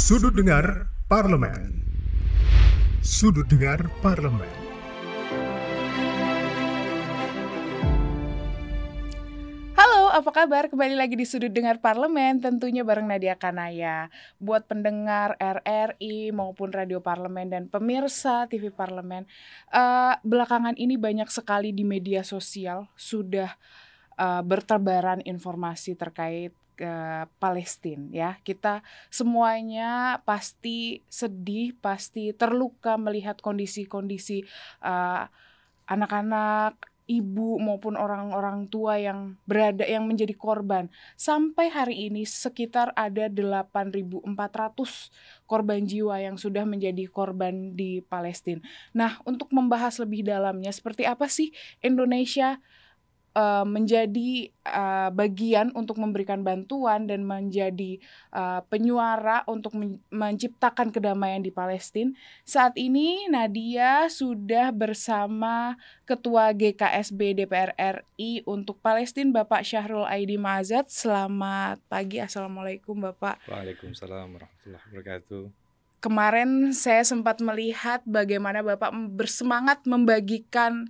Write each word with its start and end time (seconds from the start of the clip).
Sudut 0.00 0.32
Dengar 0.32 0.88
Parlemen. 1.12 1.84
Sudut 3.04 3.44
Dengar 3.44 3.84
Parlemen. 4.00 4.48
Halo, 9.76 10.08
apa 10.08 10.30
kabar? 10.32 10.72
Kembali 10.72 10.96
lagi 10.96 11.20
di 11.20 11.28
Sudut 11.28 11.52
Dengar 11.52 11.84
Parlemen, 11.84 12.40
tentunya 12.40 12.80
bareng 12.80 13.12
Nadia 13.12 13.36
Kanaya. 13.36 14.08
Buat 14.40 14.72
pendengar 14.72 15.36
RRI 15.36 16.32
maupun 16.32 16.72
Radio 16.72 17.04
Parlemen 17.04 17.52
dan 17.52 17.68
pemirsa 17.68 18.48
TV 18.48 18.72
Parlemen, 18.72 19.28
eh, 19.68 20.16
belakangan 20.24 20.80
ini 20.80 20.96
banyak 20.96 21.28
sekali 21.28 21.76
di 21.76 21.84
media 21.84 22.24
sosial 22.24 22.88
sudah 22.96 23.52
eh, 24.16 24.42
bertebaran 24.48 25.20
informasi 25.28 25.92
terkait 25.92 26.56
ke 26.80 26.94
Palestina 27.36 28.08
ya. 28.08 28.30
Kita 28.40 28.80
semuanya 29.12 30.24
pasti 30.24 31.04
sedih, 31.12 31.76
pasti 31.76 32.32
terluka 32.32 32.96
melihat 32.96 33.36
kondisi-kondisi 33.44 34.48
eh, 34.80 35.24
anak-anak, 35.84 36.80
ibu 37.10 37.58
maupun 37.58 37.98
orang-orang 37.98 38.70
tua 38.70 38.94
yang 39.02 39.34
berada 39.42 39.82
yang 39.82 40.06
menjadi 40.06 40.30
korban. 40.38 40.86
Sampai 41.18 41.66
hari 41.66 42.06
ini 42.06 42.22
sekitar 42.22 42.94
ada 42.94 43.26
8.400 43.26 44.30
korban 45.50 45.82
jiwa 45.82 46.22
yang 46.22 46.38
sudah 46.38 46.62
menjadi 46.62 47.10
korban 47.10 47.74
di 47.74 47.98
Palestina. 48.06 48.62
Nah, 48.94 49.18
untuk 49.26 49.50
membahas 49.50 49.98
lebih 49.98 50.22
dalamnya 50.22 50.70
seperti 50.70 51.02
apa 51.02 51.26
sih 51.26 51.50
Indonesia 51.82 52.62
uh, 53.34 53.66
menjadi 53.66 54.50
uh, 54.66 55.10
bagian 55.14 55.70
untuk 55.74 55.98
memberikan 55.98 56.42
bantuan 56.42 57.06
dan 57.06 57.22
menjadi 57.22 57.98
uh, 58.34 58.62
penyuara 58.66 59.46
untuk 59.46 59.74
men 59.76 60.02
menciptakan 60.10 60.94
kedamaian 60.94 61.42
di 61.42 61.50
Palestina. 61.50 62.14
Saat 62.46 62.78
ini 62.78 63.26
Nadia 63.30 64.06
sudah 64.10 64.70
bersama 64.74 65.74
Ketua 66.06 66.50
GKSB 66.54 67.42
DPR 67.44 67.74
RI 67.76 68.42
untuk 68.46 68.78
Palestina 68.82 69.42
Bapak 69.42 69.62
Syahrul 69.62 70.06
Aidi 70.06 70.38
Mazat. 70.38 70.90
Selamat 70.90 71.78
pagi, 71.86 72.18
Assalamualaikum 72.18 72.98
Bapak. 72.98 73.42
Waalaikumsalam 73.46 74.38
warahmatullahi 74.38 74.84
wabarakatuh. 74.90 75.42
Kemarin 76.00 76.72
saya 76.72 77.04
sempat 77.04 77.44
melihat 77.44 78.00
bagaimana 78.08 78.64
Bapak 78.64 78.88
bersemangat 79.12 79.84
membagikan 79.84 80.88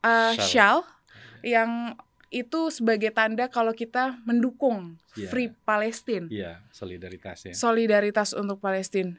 uh, 0.00 0.32
shawl, 0.40 0.48
shawl 0.82 0.97
yang 1.42 1.96
itu 2.28 2.68
sebagai 2.68 3.08
tanda 3.08 3.48
kalau 3.48 3.72
kita 3.72 4.20
mendukung 4.28 5.00
yeah. 5.16 5.32
Free 5.32 5.50
Palestine. 5.64 6.28
Iya, 6.28 6.44
yeah, 6.44 6.56
solidaritas 6.68 7.48
ya. 7.48 7.54
Solidaritas 7.56 8.36
untuk 8.36 8.60
Palestina. 8.60 9.16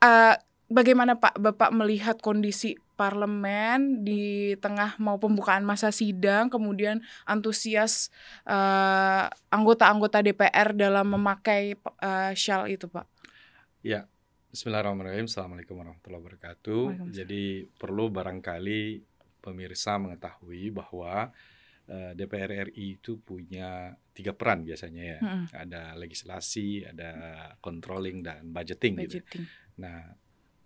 Uh, 0.00 0.38
bagaimana 0.70 1.18
Pak 1.18 1.42
Bapak 1.42 1.74
melihat 1.74 2.22
kondisi 2.22 2.78
parlemen 2.94 4.06
di 4.06 4.54
tengah 4.60 4.94
mau 5.02 5.18
pembukaan 5.18 5.66
masa 5.66 5.90
sidang, 5.90 6.52
kemudian 6.52 7.02
antusias 7.26 8.12
anggota-anggota 9.50 10.20
uh, 10.20 10.24
DPR 10.24 10.76
dalam 10.76 11.10
memakai 11.10 11.74
uh, 12.04 12.32
shawl 12.36 12.70
itu, 12.70 12.86
Pak? 12.86 13.08
Ya, 13.80 14.06
Bismillahirrahmanirrahim. 14.50 15.30
Assalamualaikum 15.30 15.78
warahmatullahi 15.78 16.22
wabarakatuh. 16.26 16.82
Jadi 17.14 17.70
perlu 17.78 18.10
barangkali 18.10 19.09
pemirsa 19.50 19.98
mengetahui 19.98 20.70
bahwa 20.70 21.34
uh, 21.90 21.90
eh, 21.90 22.12
DPR 22.14 22.70
RI 22.70 23.02
itu 23.02 23.18
punya 23.18 23.90
tiga 24.14 24.30
peran 24.38 24.62
biasanya 24.62 25.02
ya. 25.02 25.18
Hmm. 25.18 25.44
Ada 25.50 25.98
legislasi, 25.98 26.86
ada 26.86 27.10
controlling 27.58 28.22
dan 28.22 28.54
budgeting, 28.54 28.94
gitu. 29.02 29.18
budgeting. 29.18 29.44
gitu. 29.44 29.82
Nah, 29.82 30.14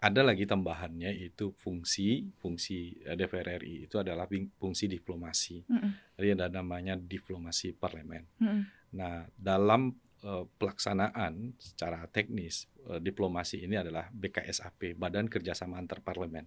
ada 0.04 0.20
lagi 0.20 0.44
tambahannya 0.44 1.16
itu 1.16 1.56
fungsi 1.56 2.28
fungsi 2.36 2.92
eh, 3.08 3.16
DPR 3.16 3.56
RI 3.56 3.88
itu 3.88 3.96
adalah 3.96 4.28
fungsi 4.60 4.84
diplomasi. 4.84 5.64
Hmm. 5.64 5.96
Jadi 6.20 6.28
ada 6.36 6.52
namanya 6.52 7.00
diplomasi 7.00 7.72
parlemen. 7.72 8.28
Hmm. 8.36 8.68
Nah, 8.94 9.24
dalam 9.32 9.96
uh, 10.22 10.44
pelaksanaan 10.60 11.56
secara 11.58 12.04
teknis 12.12 12.68
uh, 12.86 13.00
diplomasi 13.00 13.64
ini 13.64 13.80
adalah 13.80 14.12
BKSAP, 14.12 14.94
Badan 14.94 15.26
Kerjasama 15.26 15.80
Antar 15.80 16.04
Parlemen. 16.04 16.46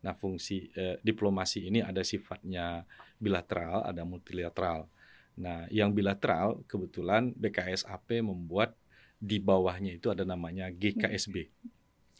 Nah, 0.00 0.16
fungsi 0.16 0.72
eh, 0.72 0.96
diplomasi 1.04 1.68
ini 1.68 1.84
ada 1.84 2.00
sifatnya 2.00 2.84
bilateral, 3.20 3.84
ada 3.84 4.02
multilateral. 4.02 4.88
Nah, 5.36 5.68
yang 5.68 5.92
bilateral 5.92 6.64
kebetulan 6.64 7.32
BKSAP 7.36 8.24
membuat 8.24 8.76
di 9.20 9.36
bawahnya 9.36 10.00
itu 10.00 10.08
ada 10.08 10.24
namanya 10.24 10.72
GKSB. 10.72 11.52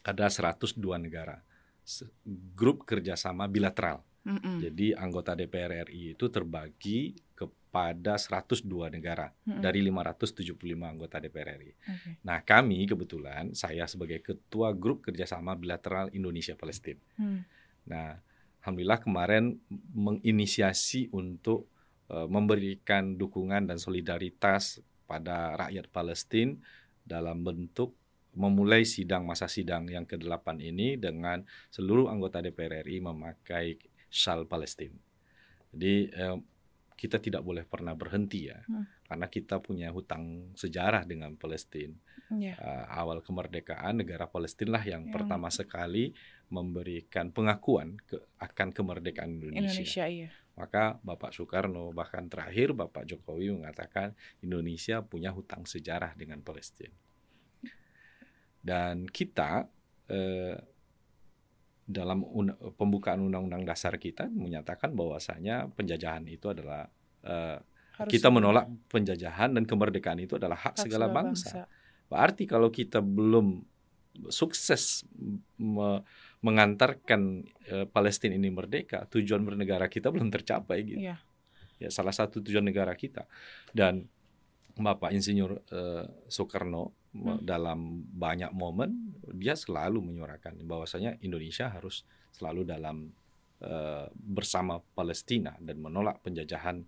Ada 0.05 0.29
102 0.29 0.77
negara. 1.01 1.41
Grup 2.53 2.85
kerjasama 2.85 3.49
bilateral. 3.49 4.05
Mm 4.21 4.37
-mm. 4.37 4.57
Jadi 4.61 4.87
anggota 4.93 5.33
DPR 5.33 5.89
RI 5.89 6.13
itu 6.13 6.29
terbagi 6.29 7.17
kepada 7.33 8.21
102 8.21 8.69
negara 8.93 9.33
mm 9.33 9.49
-mm. 9.57 9.63
dari 9.65 9.81
575 9.89 10.61
anggota 10.85 11.17
DPR 11.17 11.57
RI. 11.57 11.73
Okay. 11.73 12.13
Nah 12.29 12.45
kami 12.45 12.85
kebetulan 12.85 13.57
saya 13.57 13.89
sebagai 13.89 14.21
ketua 14.21 14.77
grup 14.77 15.01
kerjasama 15.09 15.57
bilateral 15.57 16.13
Indonesia 16.13 16.53
Palestina. 16.53 17.01
Mm. 17.17 17.60
Nah, 17.91 18.15
alhamdulillah 18.63 19.03
kemarin 19.03 19.59
menginisiasi 19.93 21.11
untuk 21.11 21.67
uh, 22.07 22.31
memberikan 22.31 23.19
dukungan 23.19 23.67
dan 23.67 23.83
solidaritas 23.83 24.79
pada 25.11 25.59
rakyat 25.59 25.91
Palestina 25.91 26.55
dalam 27.03 27.43
bentuk 27.43 27.99
memulai 28.31 28.87
sidang 28.87 29.27
masa 29.27 29.51
sidang 29.51 29.91
yang 29.91 30.07
ke-8 30.07 30.63
ini 30.63 30.95
dengan 30.95 31.43
seluruh 31.75 32.07
anggota 32.07 32.39
DPR 32.39 32.87
RI 32.87 33.03
memakai 33.03 33.75
syal 34.07 34.47
Palestina. 34.47 34.95
Jadi 35.75 36.11
eh, 36.11 36.37
kita 37.01 37.17
tidak 37.17 37.41
boleh 37.41 37.65
pernah 37.65 37.97
berhenti 37.97 38.53
ya, 38.53 38.61
hmm. 38.61 39.09
karena 39.09 39.27
kita 39.33 39.57
punya 39.65 39.89
hutang 39.89 40.53
sejarah 40.53 41.09
dengan 41.09 41.33
Palestina. 41.41 41.97
Yeah. 42.29 42.61
Uh, 42.61 42.85
awal 42.93 43.25
kemerdekaan 43.25 44.05
negara 44.05 44.29
Palestina 44.29 44.77
lah 44.77 44.85
yang 44.85 45.09
yeah. 45.09 45.15
pertama 45.17 45.49
sekali 45.49 46.13
memberikan 46.53 47.33
pengakuan 47.33 47.97
ke, 48.05 48.21
akan 48.37 48.77
kemerdekaan 48.77 49.41
Indonesia. 49.41 49.81
Indonesia 49.81 50.05
iya. 50.13 50.29
Maka 50.61 51.01
Bapak 51.01 51.33
Soekarno 51.33 51.89
bahkan 51.97 52.29
terakhir 52.29 52.77
Bapak 52.77 53.09
Jokowi 53.09 53.49
mengatakan 53.49 54.13
Indonesia 54.45 55.01
punya 55.01 55.33
hutang 55.33 55.65
sejarah 55.65 56.13
dengan 56.13 56.45
Palestina. 56.45 56.93
Dan 58.61 59.09
kita 59.09 59.65
eh, 60.13 60.53
dalam 61.91 62.23
un 62.23 62.55
pembukaan 62.79 63.19
Undang-Undang 63.19 63.67
Dasar 63.67 63.99
kita 63.99 64.31
menyatakan 64.31 64.95
bahwasanya 64.95 65.67
penjajahan 65.75 66.23
itu 66.31 66.47
adalah 66.55 66.87
eh, 67.27 67.59
kita 68.07 68.33
menolak 68.33 68.71
penjajahan 68.89 69.53
dan 69.53 69.67
kemerdekaan 69.67 70.23
itu 70.23 70.39
adalah 70.39 70.57
hak, 70.57 70.79
hak 70.79 70.85
segala 70.87 71.11
bangsa. 71.11 71.67
bangsa. 71.67 72.09
Berarti 72.09 72.49
kalau 72.49 72.73
kita 72.73 73.05
belum 73.05 73.61
sukses 74.31 75.05
me 75.61 76.03
mengantarkan 76.41 77.45
uh, 77.69 77.85
Palestina 77.93 78.33
ini 78.33 78.49
merdeka, 78.49 79.05
tujuan 79.13 79.45
bernegara 79.45 79.93
kita 79.93 80.09
belum 80.09 80.33
tercapai 80.33 80.79
gitu. 80.89 81.13
Yeah. 81.13 81.21
Ya 81.77 81.93
salah 81.93 82.17
satu 82.17 82.41
tujuan 82.41 82.65
negara 82.65 82.97
kita. 82.97 83.29
Dan 83.77 84.09
Bapak 84.81 85.13
Insinyur 85.13 85.61
uh, 85.61 86.09
Soekarno 86.33 86.97
hmm. 87.13 87.45
dalam 87.45 88.01
banyak 88.09 88.57
momen 88.57 89.10
dia 89.35 89.55
selalu 89.55 90.03
menyuarakan 90.03 90.63
bahwasanya 90.67 91.19
Indonesia 91.23 91.71
harus 91.71 92.03
selalu 92.35 92.67
dalam 92.67 93.11
uh, 93.65 94.07
bersama 94.15 94.81
Palestina 94.95 95.57
dan 95.61 95.79
menolak 95.81 96.23
penjajahan 96.25 96.83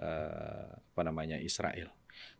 uh, 0.00 0.70
apa 0.74 1.02
namanya 1.02 1.36
Israel. 1.38 1.92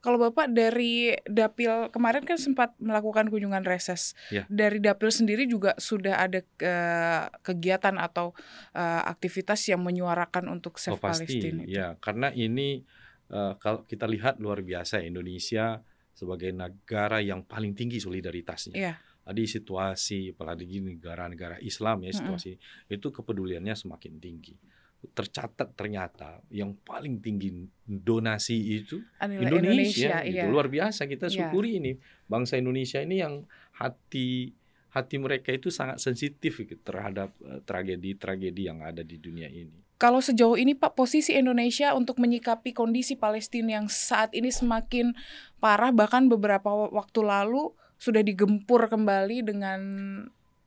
Kalau 0.02 0.19
Bapak 0.19 0.50
dari 0.50 1.14
Dapil 1.22 1.90
kemarin 1.94 2.26
kan 2.26 2.34
sempat 2.34 2.75
melakukan 2.82 3.31
kunjungan 3.31 3.62
reses. 3.62 4.14
Ya. 4.31 4.43
Dari 4.50 4.82
Dapil 4.82 5.10
sendiri 5.10 5.46
juga 5.46 5.75
sudah 5.78 6.19
ada 6.19 6.40
uh, 6.43 7.31
kegiatan 7.43 7.94
atau 7.99 8.34
uh, 8.75 9.02
aktivitas 9.06 9.70
yang 9.70 9.82
menyuarakan 9.82 10.50
untuk 10.50 10.82
Save 10.82 10.99
oh, 10.99 11.02
Palestine. 11.02 11.62
Ya, 11.66 11.94
karena 12.02 12.34
ini 12.34 12.82
uh, 13.31 13.55
kalau 13.58 13.87
kita 13.87 14.06
lihat 14.10 14.43
luar 14.43 14.62
biasa 14.62 15.02
Indonesia 15.02 15.82
sebagai 16.14 16.50
negara 16.50 17.22
yang 17.22 17.46
paling 17.46 17.78
tinggi 17.78 18.02
solidaritasnya. 18.02 18.75
Ya. 18.75 18.99
Tadi 19.28 19.44
situasi 19.44 20.32
apalagi 20.32 20.80
negara-negara 20.80 21.60
Islam 21.60 22.00
ya 22.08 22.16
situasi 22.16 22.56
mm 22.56 22.60
-hmm. 22.88 22.96
itu 22.96 23.06
kepeduliannya 23.12 23.76
semakin 23.76 24.16
tinggi 24.16 24.56
tercatat 24.98 25.78
ternyata 25.78 26.42
yang 26.50 26.75
paling 26.82 27.22
tinggi 27.22 27.70
donasi 27.86 28.82
itu 28.82 28.98
Indonesia, 29.22 29.54
Indonesia 29.62 30.16
gitu. 30.26 30.34
iya. 30.34 30.50
luar 30.50 30.66
biasa 30.66 31.06
kita 31.06 31.30
iya. 31.30 31.34
syukuri 31.38 31.78
iya. 31.78 31.78
ini 31.78 31.92
bangsa 32.26 32.58
Indonesia 32.58 32.98
ini 32.98 33.22
yang 33.22 33.46
hati 33.78 34.58
hati 34.90 35.16
mereka 35.20 35.54
itu 35.54 35.70
sangat 35.70 36.02
sensitif 36.02 36.58
gitu, 36.58 36.74
terhadap 36.82 37.31
uh, 37.44 37.60
tragedi-tragedi 37.62 38.72
yang 38.72 38.81
ada 38.82 39.04
di 39.04 39.20
dunia 39.20 39.46
ini. 39.46 39.84
Kalau 40.00 40.22
sejauh 40.22 40.56
ini 40.56 40.78
Pak 40.78 40.94
posisi 40.94 41.34
Indonesia 41.36 41.92
untuk 41.92 42.22
menyikapi 42.22 42.70
kondisi 42.72 43.19
Palestina 43.19 43.78
yang 43.82 43.86
saat 43.90 44.32
ini 44.32 44.48
semakin 44.48 45.12
parah 45.58 45.90
bahkan 45.90 46.31
beberapa 46.31 46.70
waktu 46.90 47.20
lalu 47.22 47.74
sudah 47.98 48.22
digempur 48.22 48.86
kembali 48.86 49.42
dengan 49.42 49.80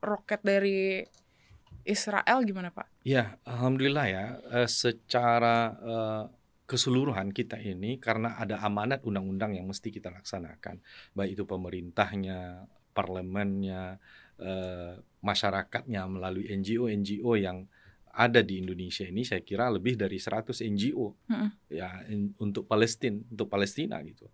roket 0.04 0.44
dari 0.44 1.00
Israel 1.82 2.44
gimana 2.46 2.70
Pak? 2.70 3.02
Ya, 3.02 3.40
alhamdulillah 3.48 4.06
ya. 4.06 4.24
Eh, 4.62 4.68
secara 4.70 5.56
eh, 5.80 6.24
keseluruhan 6.68 7.34
kita 7.34 7.58
ini 7.58 7.98
karena 7.98 8.38
ada 8.38 8.62
amanat 8.62 9.02
undang-undang 9.02 9.56
yang 9.58 9.66
mesti 9.66 9.90
kita 9.90 10.12
laksanakan, 10.14 10.78
baik 11.16 11.34
itu 11.34 11.44
pemerintahnya, 11.48 12.68
parlemennya, 12.94 13.98
eh, 14.38 14.94
masyarakatnya 15.24 16.06
melalui 16.06 16.46
NGO-NGO 16.52 17.32
yang 17.40 17.66
ada 18.12 18.44
di 18.44 18.60
Indonesia 18.60 19.08
ini 19.08 19.24
saya 19.24 19.40
kira 19.40 19.72
lebih 19.72 19.96
dari 19.96 20.20
100 20.20 20.60
NGO 20.60 21.16
Mm-mm. 21.32 21.48
ya 21.72 22.04
in- 22.12 22.36
untuk 22.44 22.68
Palestina 22.68 23.16
untuk 23.32 23.48
Palestina 23.48 23.96
gitu. 24.04 24.28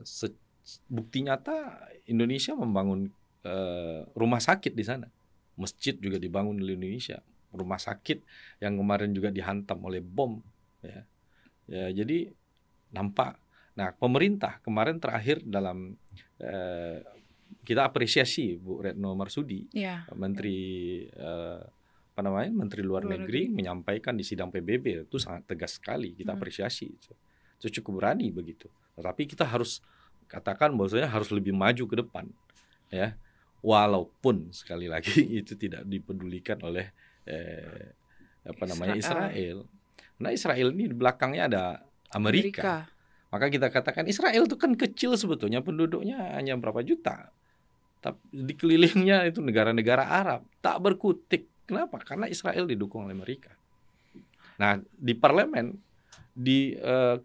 Se- 0.00 0.45
bukti 0.86 1.22
nyata 1.22 1.78
Indonesia 2.06 2.52
membangun 2.52 3.10
eh, 3.42 4.02
rumah 4.12 4.42
sakit 4.42 4.74
di 4.74 4.82
sana, 4.82 5.06
masjid 5.54 5.94
juga 5.94 6.18
dibangun 6.18 6.58
di 6.58 6.74
Indonesia, 6.74 7.22
rumah 7.54 7.78
sakit 7.78 8.18
yang 8.58 8.74
kemarin 8.76 9.14
juga 9.14 9.30
dihantam 9.30 9.78
oleh 9.80 10.02
bom 10.02 10.42
ya. 10.82 11.02
Ya 11.66 11.86
jadi 11.92 12.30
nampak. 12.90 13.38
Nah 13.74 13.90
pemerintah 13.92 14.58
kemarin 14.62 14.98
terakhir 14.98 15.42
dalam 15.42 15.94
eh, 16.38 17.02
kita 17.62 17.86
apresiasi 17.86 18.54
Bu 18.54 18.82
Retno 18.82 19.14
Marsudi 19.14 19.66
Ya. 19.70 20.06
Menteri 20.14 20.58
eh, 21.06 21.60
apa 22.16 22.20
namanya 22.24 22.48
Menteri 22.48 22.80
Luar, 22.80 23.04
Luar 23.04 23.12
Negeri, 23.18 23.50
Negeri. 23.50 23.54
menyampaikan 23.54 24.16
di 24.16 24.24
sidang 24.24 24.48
PBB 24.48 25.04
itu 25.04 25.18
sangat 25.20 25.44
tegas 25.46 25.76
sekali 25.76 26.16
kita 26.16 26.32
Hmm. 26.32 26.40
apresiasi 26.40 26.86
itu. 26.88 27.12
Itu 27.60 27.82
cukup 27.82 28.00
berani 28.00 28.32
begitu. 28.32 28.66
Tetapi 28.96 29.28
kita 29.28 29.44
harus 29.44 29.84
katakan 30.26 30.74
bahwasanya 30.74 31.08
harus 31.10 31.30
lebih 31.30 31.54
maju 31.54 31.84
ke 31.86 31.96
depan 31.98 32.26
ya. 32.90 33.14
Walaupun 33.64 34.54
sekali 34.54 34.86
lagi 34.86 35.26
itu 35.42 35.58
tidak 35.58 35.82
dipedulikan 35.86 36.60
oleh 36.62 36.90
eh, 37.26 37.94
apa 38.46 38.64
namanya 38.68 38.94
Israel. 38.94 39.30
Israel. 39.32 39.58
Nah 40.22 40.30
Israel 40.30 40.68
ini 40.70 40.84
di 40.90 40.96
belakangnya 40.96 41.42
ada 41.50 41.62
Amerika. 42.14 42.62
Amerika. 42.62 42.74
Maka 43.26 43.46
kita 43.50 43.68
katakan 43.68 44.06
Israel 44.06 44.46
itu 44.46 44.56
kan 44.56 44.72
kecil 44.78 45.18
sebetulnya 45.18 45.60
penduduknya 45.60 46.38
hanya 46.38 46.54
berapa 46.54 46.80
juta. 46.86 47.34
Tapi 47.98 48.22
dikelilingnya 48.30 49.26
itu 49.26 49.42
negara-negara 49.42 50.06
Arab 50.06 50.46
tak 50.62 50.78
berkutik. 50.78 51.50
Kenapa? 51.66 51.98
Karena 52.06 52.30
Israel 52.30 52.70
didukung 52.70 53.10
oleh 53.10 53.18
Amerika. 53.18 53.50
Nah, 54.62 54.78
di 54.94 55.12
parlemen 55.18 55.74
di 56.32 56.78
eh, 56.78 57.16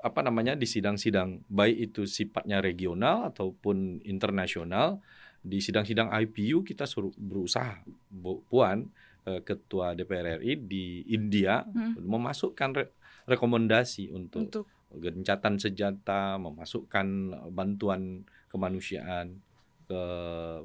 apa 0.00 0.20
namanya 0.24 0.56
di 0.56 0.64
sidang-sidang 0.64 1.44
baik 1.46 1.92
itu 1.92 2.02
sifatnya 2.08 2.64
regional 2.64 3.28
ataupun 3.28 4.00
internasional 4.04 4.98
di 5.40 5.60
sidang-sidang 5.60 6.08
IPU 6.08 6.64
kita 6.64 6.84
suruh 6.84 7.12
berusaha 7.16 7.80
Bu 8.08 8.40
Puan 8.48 8.88
eh, 9.28 9.40
ketua 9.44 9.92
DPR 9.92 10.40
RI 10.40 10.56
di 10.56 11.04
India 11.12 11.64
Hmm. 11.64 11.96
memasukkan 12.00 12.70
re- 12.72 12.92
rekomendasi 13.28 14.08
untuk 14.10 14.48
Untuk 14.48 14.64
gencatan 14.90 15.54
senjata, 15.54 16.34
memasukkan 16.42 17.06
bantuan 17.54 18.26
kemanusiaan 18.50 19.38
ke 19.86 20.02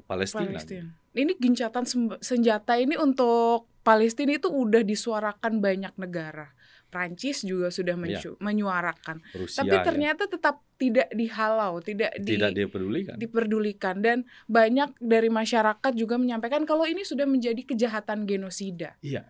Palestina. 0.02 0.50
Palestina. 0.50 0.90
Ini 1.14 1.32
gencatan 1.38 1.84
senjata 2.18 2.74
ini 2.74 2.98
untuk 2.98 3.70
Palestina 3.86 4.34
itu 4.34 4.50
udah 4.50 4.82
disuarakan 4.82 5.62
banyak 5.62 5.94
negara. 5.94 6.50
Prancis 6.86 7.42
juga 7.42 7.68
sudah 7.68 7.98
mencu- 7.98 8.38
menyuarakan. 8.38 9.20
Rusia 9.34 9.62
Tapi 9.62 9.76
ya, 9.76 9.82
ternyata 9.84 10.30
tetap 10.30 10.62
tidak 10.76 11.08
dihalau, 11.12 11.80
tidak 11.80 12.12
di 12.20 12.36
tidak 12.36 12.52
dipedulikan. 12.52 13.16
diperdulikan 13.16 13.96
dan 14.00 14.18
banyak 14.46 14.92
dari 15.00 15.28
masyarakat 15.28 15.92
juga 15.96 16.20
menyampaikan 16.20 16.68
kalau 16.68 16.84
ini 16.84 17.02
sudah 17.02 17.24
menjadi 17.24 17.62
kejahatan 17.64 18.24
genosida. 18.28 18.94
Iya. 19.00 19.26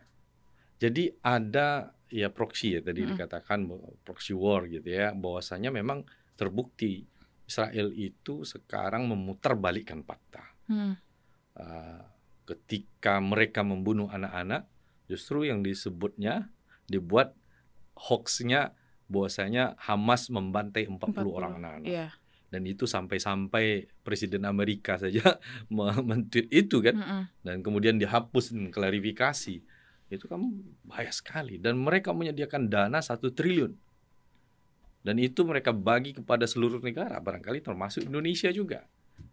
Jadi 0.77 1.17
ada 1.25 1.97
ya 2.13 2.29
proxy 2.29 2.77
ya 2.77 2.81
tadi 2.85 3.03
Mm-mm. 3.03 3.17
dikatakan 3.17 3.59
proxy 4.05 4.37
war 4.37 4.69
gitu 4.69 4.87
ya, 4.87 5.17
bahwasanya 5.17 5.73
memang 5.73 6.05
terbukti 6.37 7.09
Israel 7.47 7.95
itu 7.95 8.45
sekarang 8.45 9.07
memutarbalikkan 9.07 10.03
fakta. 10.03 10.45
Hmm. 10.67 10.99
Uh, 11.57 12.03
ketika 12.45 13.23
mereka 13.23 13.63
membunuh 13.65 14.11
anak-anak, 14.11 14.69
justru 15.07 15.47
yang 15.47 15.63
disebutnya 15.63 16.51
dibuat 16.87 17.35
hoaxnya 17.97 18.77
bahwasanya 19.09 19.75
Hamas 19.81 20.29
membantai 20.29 20.87
40, 20.87 20.99
40, 21.15 21.27
orang 21.33 21.53
anak-anak. 21.59 21.89
Iya. 21.89 22.09
Dan 22.47 22.63
itu 22.63 22.87
sampai-sampai 22.87 23.91
Presiden 24.07 24.47
Amerika 24.47 24.95
saja 25.01 25.43
me- 25.75 26.03
men-tweet 26.05 26.47
itu 26.53 26.79
kan 26.79 26.95
Mm-mm. 26.95 27.23
dan 27.43 27.57
kemudian 27.65 27.99
dihapus 27.99 28.55
dan 28.55 28.71
klarifikasi. 28.71 29.63
Itu 30.07 30.25
kan 30.31 30.39
bahaya 30.87 31.11
sekali 31.11 31.59
dan 31.59 31.75
mereka 31.83 32.15
menyediakan 32.15 32.71
dana 32.71 33.03
satu 33.03 33.35
triliun. 33.35 33.75
Dan 35.03 35.23
itu 35.23 35.47
mereka 35.47 35.71
bagi 35.71 36.19
kepada 36.19 36.51
seluruh 36.51 36.83
negara, 36.83 37.23
barangkali 37.23 37.63
termasuk 37.63 38.03
Indonesia 38.11 38.51
juga 38.51 38.83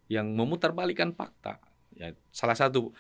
yang 0.06 0.30
memutarbalikkan 0.38 1.18
fakta. 1.18 1.57
Ya, 1.94 2.13
salah 2.30 2.57
satu 2.57 2.94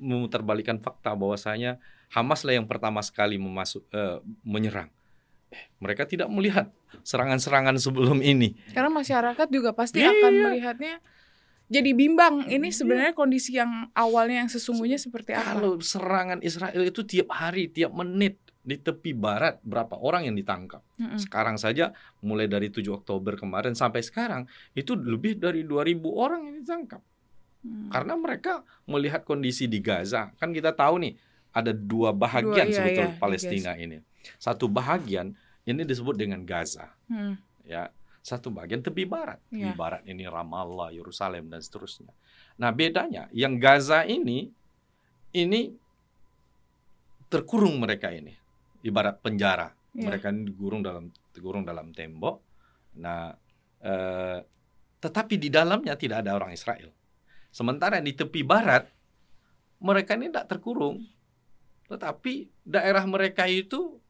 memutarbalikkan 0.00 0.80
fakta 0.80 1.12
bahwasanya 1.16 1.80
Hamas 2.12 2.44
lah 2.44 2.56
yang 2.56 2.68
pertama 2.68 3.00
sekali 3.04 3.36
memasuk 3.40 3.84
eh, 3.92 4.20
menyerang. 4.44 4.88
Mereka 5.80 6.08
tidak 6.08 6.28
melihat 6.30 6.70
serangan-serangan 7.02 7.76
sebelum 7.80 8.20
ini. 8.24 8.56
Karena 8.72 8.90
masyarakat 8.90 9.46
juga 9.50 9.74
pasti 9.74 10.00
Iya. 10.00 10.12
akan 10.12 10.32
melihatnya 10.50 10.94
jadi 11.68 11.90
bimbang. 11.96 12.48
Ini 12.48 12.68
Iya. 12.70 12.76
sebenarnya 12.76 13.12
kondisi 13.16 13.56
yang 13.56 13.88
awalnya 13.96 14.46
yang 14.46 14.50
sesungguhnya 14.52 15.00
seperti 15.00 15.34
apa? 15.34 15.56
Kalau 15.56 15.80
serangan 15.80 16.38
Israel 16.44 16.82
itu 16.84 17.00
tiap 17.04 17.32
hari, 17.32 17.72
tiap 17.72 17.92
menit 17.96 18.38
di 18.64 18.80
tepi 18.80 19.12
barat 19.12 19.60
berapa 19.60 19.92
orang 20.00 20.24
yang 20.24 20.36
ditangkap. 20.36 20.80
Mm-mm. 20.96 21.20
Sekarang 21.20 21.60
saja 21.60 21.92
mulai 22.24 22.48
dari 22.48 22.72
7 22.72 22.96
Oktober 22.96 23.36
kemarin 23.36 23.76
sampai 23.76 24.00
sekarang 24.00 24.48
itu 24.72 24.96
lebih 24.96 25.36
dari 25.36 25.68
2000 25.68 26.08
orang 26.08 26.48
yang 26.48 26.56
ditangkap. 26.64 27.04
Hmm. 27.64 27.88
Karena 27.88 28.16
mereka 28.16 28.64
melihat 28.88 29.24
kondisi 29.24 29.68
di 29.68 29.80
Gaza. 29.80 30.32
Kan 30.36 30.52
kita 30.52 30.72
tahu 30.76 31.00
nih 31.00 31.16
ada 31.54 31.72
dua 31.72 32.12
bahagian 32.12 32.68
Dua, 32.68 32.72
iya, 32.72 32.76
sebetulnya 32.76 33.12
iya, 33.16 33.20
Palestina 33.20 33.72
ini. 33.76 33.96
Satu 34.36 34.68
bahagian 34.68 35.32
ini 35.64 35.82
disebut 35.82 36.14
dengan 36.14 36.44
Gaza, 36.44 36.92
Hmm. 37.08 37.36
ya. 37.64 37.88
Satu 38.24 38.48
bagian 38.48 38.80
tepi 38.80 39.04
barat. 39.04 39.36
Di 39.52 39.60
Iya. 39.60 39.76
barat 39.76 40.00
ini 40.08 40.24
Ramallah, 40.24 40.88
Yerusalem 40.96 41.52
dan 41.52 41.60
seterusnya. 41.60 42.08
Nah, 42.56 42.72
bedanya 42.72 43.28
yang 43.36 43.60
Gaza 43.60 44.08
ini 44.08 44.48
ini 45.36 45.76
terkurung 47.28 47.76
mereka 47.76 48.08
ini. 48.08 48.32
Ibarat 48.80 49.20
penjara. 49.20 49.72
Iya. 49.92 50.08
Mereka 50.08 50.32
ini 50.32 50.40
digurung 50.48 50.80
dalam 50.80 51.12
digurung 51.36 51.64
dalam 51.68 51.92
tembok. 51.92 52.40
Nah, 52.96 53.34
eh, 53.84 54.40
tetapi 55.00 55.36
di 55.36 55.52
dalamnya 55.52 55.92
tidak 55.98 56.24
ada 56.24 56.32
orang 56.32 56.56
Israel. 56.56 56.88
Sementara 57.52 58.00
di 58.00 58.16
tepi 58.16 58.40
barat 58.40 58.88
mereka 59.84 60.16
ini 60.16 60.32
tidak 60.32 60.48
terkurung, 60.48 61.04
tetapi 61.92 62.48
daerah 62.64 63.04
mereka 63.04 63.44
itu 63.44 64.00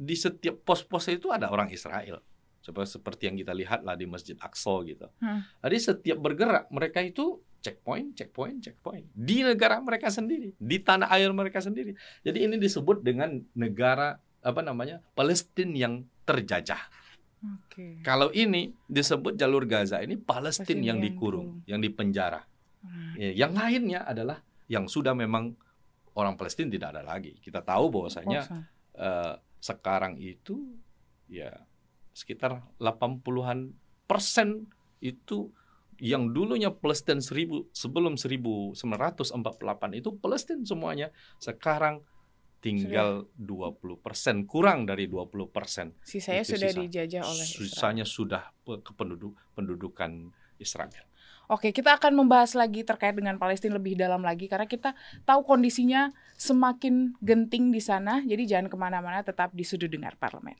di 0.00 0.16
setiap 0.16 0.64
pos-pos 0.64 1.12
itu 1.12 1.28
ada 1.28 1.52
orang 1.52 1.68
Israel. 1.68 2.24
Seperti 2.60 2.96
seperti 2.96 3.22
yang 3.28 3.36
kita 3.40 3.52
lihat 3.52 3.80
lah 3.84 3.96
di 3.96 4.08
Masjid 4.08 4.36
Aqsa 4.36 4.80
gitu. 4.88 5.08
Hmm. 5.20 5.44
Jadi 5.60 5.76
setiap 5.76 6.18
bergerak 6.20 6.68
mereka 6.72 7.04
itu 7.04 7.40
checkpoint, 7.60 8.16
checkpoint, 8.16 8.64
checkpoint 8.64 9.04
di 9.12 9.44
negara 9.44 9.80
mereka 9.80 10.08
sendiri, 10.08 10.56
di 10.56 10.76
tanah 10.80 11.12
air 11.12 11.28
mereka 11.36 11.60
sendiri. 11.60 11.92
Jadi 12.24 12.48
ini 12.48 12.56
disebut 12.56 13.04
dengan 13.04 13.36
negara 13.52 14.16
apa 14.40 14.60
namanya 14.64 15.04
Palestina 15.12 15.76
yang 15.76 16.04
terjajah. 16.24 16.80
Oke. 17.40 18.04
Kalau 18.04 18.28
ini 18.32 18.72
disebut 18.88 19.36
jalur 19.36 19.64
Gaza 19.64 20.00
ini 20.04 20.16
Palestina 20.20 20.80
yang 20.80 20.84
yang 20.96 20.98
dikurung, 21.00 21.48
yang 21.64 21.80
dipenjara. 21.80 22.44
Hmm. 22.84 23.16
Ya, 23.16 23.44
yang 23.44 23.52
lainnya 23.56 24.04
adalah 24.04 24.40
yang 24.68 24.84
sudah 24.84 25.16
memang 25.16 25.56
orang 26.12 26.36
Palestina 26.36 26.68
tidak 26.68 26.96
ada 26.96 27.02
lagi. 27.04 27.40
Kita 27.40 27.64
tahu 27.64 27.88
bahwasanya 27.88 28.68
sekarang 29.60 30.16
itu 30.16 30.76
ya 31.28 31.52
sekitar 32.10 32.64
80-an 32.80 33.72
persen 34.04 34.66
itu 34.98 35.52
yang 36.00 36.32
dulunya 36.32 36.72
Palestina 36.72 37.20
1000 37.20 37.76
sebelum 37.76 38.16
1948 38.16 38.72
itu 40.00 40.08
Palestina 40.16 40.64
semuanya 40.64 41.12
sekarang 41.36 42.00
tinggal 42.60 43.28
20 43.36 44.04
persen 44.04 44.44
kurang 44.44 44.84
dari 44.84 45.08
20 45.08 45.48
persen 45.48 45.96
Sisanya 46.04 46.44
itu 46.44 46.56
sudah 46.56 46.70
sisa. 46.72 46.80
dijajah 46.84 47.22
oleh 47.24 47.46
Israel. 47.48 47.68
sisanya 47.68 48.04
sudah 48.04 48.42
pe- 48.64 48.80
ke 48.84 48.92
penduduk 48.92 49.32
pendudukan 49.56 50.28
Israel 50.60 51.04
Oke, 51.50 51.74
kita 51.74 51.98
akan 51.98 52.14
membahas 52.14 52.54
lagi 52.54 52.86
terkait 52.86 53.10
dengan 53.10 53.34
Palestina 53.34 53.74
lebih 53.74 53.98
dalam 53.98 54.22
lagi 54.22 54.46
karena 54.46 54.70
kita 54.70 54.94
tahu 55.26 55.42
kondisinya 55.42 56.14
semakin 56.38 57.18
genting 57.18 57.74
di 57.74 57.82
sana. 57.82 58.22
Jadi 58.22 58.46
jangan 58.46 58.70
ke 58.70 58.78
mana-mana, 58.78 59.26
tetap 59.26 59.50
di 59.50 59.66
sudut 59.66 59.90
dengar 59.90 60.14
parlemen. 60.14 60.54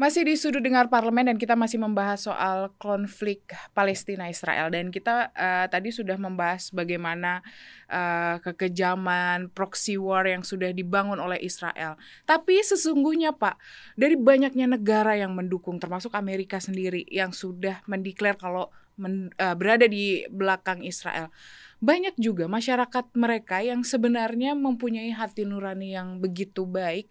Masih 0.00 0.24
di 0.24 0.32
sudut 0.32 0.64
dengar 0.64 0.88
parlemen 0.88 1.28
dan 1.28 1.36
kita 1.36 1.52
masih 1.52 1.76
membahas 1.76 2.24
soal 2.24 2.72
konflik 2.80 3.52
Palestina 3.76 4.32
Israel 4.32 4.72
dan 4.72 4.88
kita 4.88 5.28
uh, 5.36 5.68
tadi 5.68 5.92
sudah 5.92 6.16
membahas 6.16 6.72
bagaimana 6.72 7.44
uh, 7.92 8.40
kekejaman 8.40 9.52
proxy 9.52 10.00
war 10.00 10.24
yang 10.24 10.40
sudah 10.40 10.72
dibangun 10.72 11.20
oleh 11.20 11.36
Israel. 11.44 12.00
Tapi 12.24 12.64
sesungguhnya 12.64 13.36
Pak, 13.36 13.60
dari 14.00 14.16
banyaknya 14.16 14.80
negara 14.80 15.12
yang 15.12 15.36
mendukung 15.36 15.76
termasuk 15.76 16.16
Amerika 16.16 16.56
sendiri 16.56 17.04
yang 17.12 17.36
sudah 17.36 17.84
mendeklar 17.84 18.40
kalau 18.40 18.72
men, 19.00 19.32
uh, 19.40 19.56
berada 19.56 19.88
di 19.88 20.28
belakang 20.28 20.84
Israel. 20.84 21.32
Banyak 21.80 22.20
juga 22.20 22.44
masyarakat 22.44 23.16
mereka 23.16 23.64
yang 23.64 23.80
sebenarnya 23.80 24.52
mempunyai 24.52 25.16
hati 25.16 25.48
nurani 25.48 25.96
yang 25.96 26.20
begitu 26.20 26.68
baik 26.68 27.08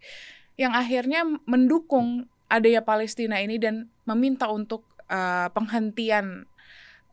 yang 0.59 0.75
akhirnya 0.75 1.23
mendukung 1.47 2.27
adanya 2.51 2.83
Palestina 2.83 3.39
ini 3.39 3.55
dan 3.55 3.87
meminta 4.03 4.51
untuk 4.51 4.83
uh, 5.07 5.47
penghentian 5.55 6.43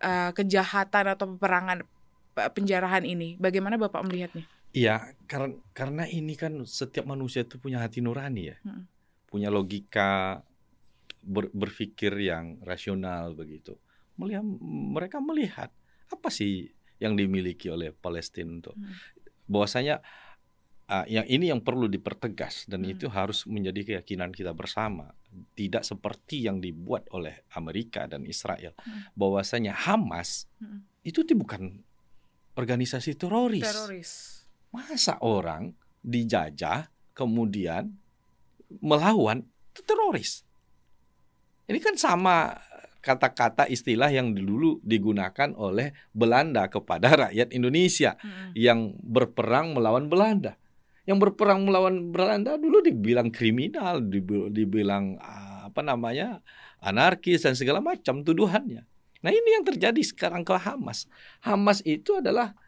uh, 0.02 0.34
kejahatan 0.34 1.14
atau 1.14 1.38
peperangan 1.38 1.86
penjarahan 2.34 3.06
ini. 3.06 3.38
Bagaimana 3.38 3.78
Bapak 3.78 4.02
melihatnya? 4.02 4.50
Iya, 4.74 5.14
karena 5.30 5.54
karena 5.72 6.04
ini 6.10 6.34
kan 6.34 6.66
setiap 6.66 7.06
manusia 7.06 7.46
itu 7.46 7.56
punya 7.56 7.80
hati 7.80 8.02
nurani 8.02 8.50
ya, 8.50 8.56
hmm. 8.60 8.82
punya 9.30 9.48
logika 9.48 10.42
ber, 11.22 11.48
berpikir 11.54 12.12
yang 12.18 12.58
rasional 12.66 13.32
begitu. 13.32 13.78
Melihat 14.16 14.44
mereka 14.96 15.18
melihat 15.20 15.70
apa 16.08 16.28
sih 16.32 16.70
yang 16.96 17.16
dimiliki 17.16 17.68
oleh 17.68 17.92
Palestina 17.92 18.48
untuk 18.56 18.72
hmm. 18.72 18.94
bahwasanya 19.44 20.00
uh, 20.88 21.06
yang 21.06 21.26
ini 21.28 21.52
yang 21.52 21.60
perlu 21.60 21.90
dipertegas 21.90 22.64
dan 22.64 22.86
hmm. 22.86 22.92
itu 22.96 23.06
harus 23.12 23.44
menjadi 23.44 23.94
keyakinan 23.94 24.32
kita 24.32 24.56
bersama 24.56 25.12
tidak 25.52 25.84
seperti 25.84 26.48
yang 26.48 26.62
dibuat 26.62 27.04
oleh 27.12 27.44
Amerika 27.52 28.08
dan 28.08 28.24
Israel 28.24 28.72
hmm. 28.80 29.12
bahwasanya 29.12 29.76
Hamas 29.76 30.48
hmm. 30.56 31.04
itu 31.04 31.20
bukan 31.36 31.84
organisasi 32.56 33.20
teroris. 33.20 33.62
Teroris. 33.62 34.10
Masa 34.72 35.20
orang 35.20 35.76
dijajah 36.00 36.88
kemudian 37.12 37.92
melawan 38.80 39.44
teroris? 39.76 40.42
Ini 41.68 41.78
kan 41.82 42.00
sama 42.00 42.56
kata-kata 43.06 43.70
istilah 43.70 44.10
yang 44.10 44.34
dulu 44.34 44.82
digunakan 44.82 45.54
oleh 45.54 45.94
Belanda 46.10 46.66
kepada 46.66 47.14
rakyat 47.30 47.54
Indonesia 47.54 48.18
hmm. 48.18 48.58
yang 48.58 48.98
berperang 48.98 49.78
melawan 49.78 50.10
Belanda 50.10 50.58
yang 51.06 51.22
berperang 51.22 51.62
melawan 51.62 52.10
Belanda 52.10 52.58
dulu 52.58 52.82
dibilang 52.82 53.30
kriminal, 53.30 54.02
dibilang 54.50 55.22
ah, 55.22 55.70
apa 55.70 55.80
namanya 55.86 56.42
anarkis 56.82 57.46
dan 57.46 57.54
segala 57.54 57.78
macam 57.78 58.26
tuduhannya. 58.26 58.82
Nah 59.22 59.30
ini 59.30 59.48
yang 59.54 59.64
terjadi 59.64 60.02
sekarang 60.02 60.42
ke 60.42 60.58
Hamas. 60.58 61.06
Hamas 61.40 61.80
itu 61.86 62.18
adalah 62.18 62.58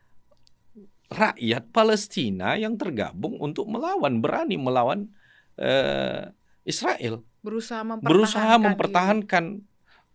rakyat 1.11 1.67
Palestina 1.75 2.55
yang 2.55 2.79
tergabung 2.79 3.37
untuk 3.43 3.67
melawan, 3.67 4.23
berani 4.23 4.55
melawan 4.55 5.11
uh, 5.59 6.31
Israel. 6.63 7.27
Berusaha 7.43 7.83
mempertahankan, 7.83 8.11
berusaha 8.11 8.55
mempertahankan, 8.59 9.45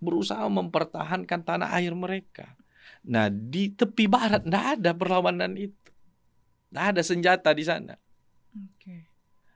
berusaha 0.03 0.43
mempertahankan 0.51 1.41
tanah 1.41 1.72
air 1.79 1.95
mereka. 1.95 2.53
Nah 3.07 3.31
di 3.31 3.72
tepi 3.72 4.12
barat 4.12 4.43
tidak 4.43 4.79
ada 4.79 4.91
perlawanan 4.91 5.55
itu, 5.55 5.75
tidak 6.72 6.86
ada 6.95 7.01
senjata 7.01 7.50
di 7.55 7.63
sana. 7.63 7.95
Okay. 8.75 9.07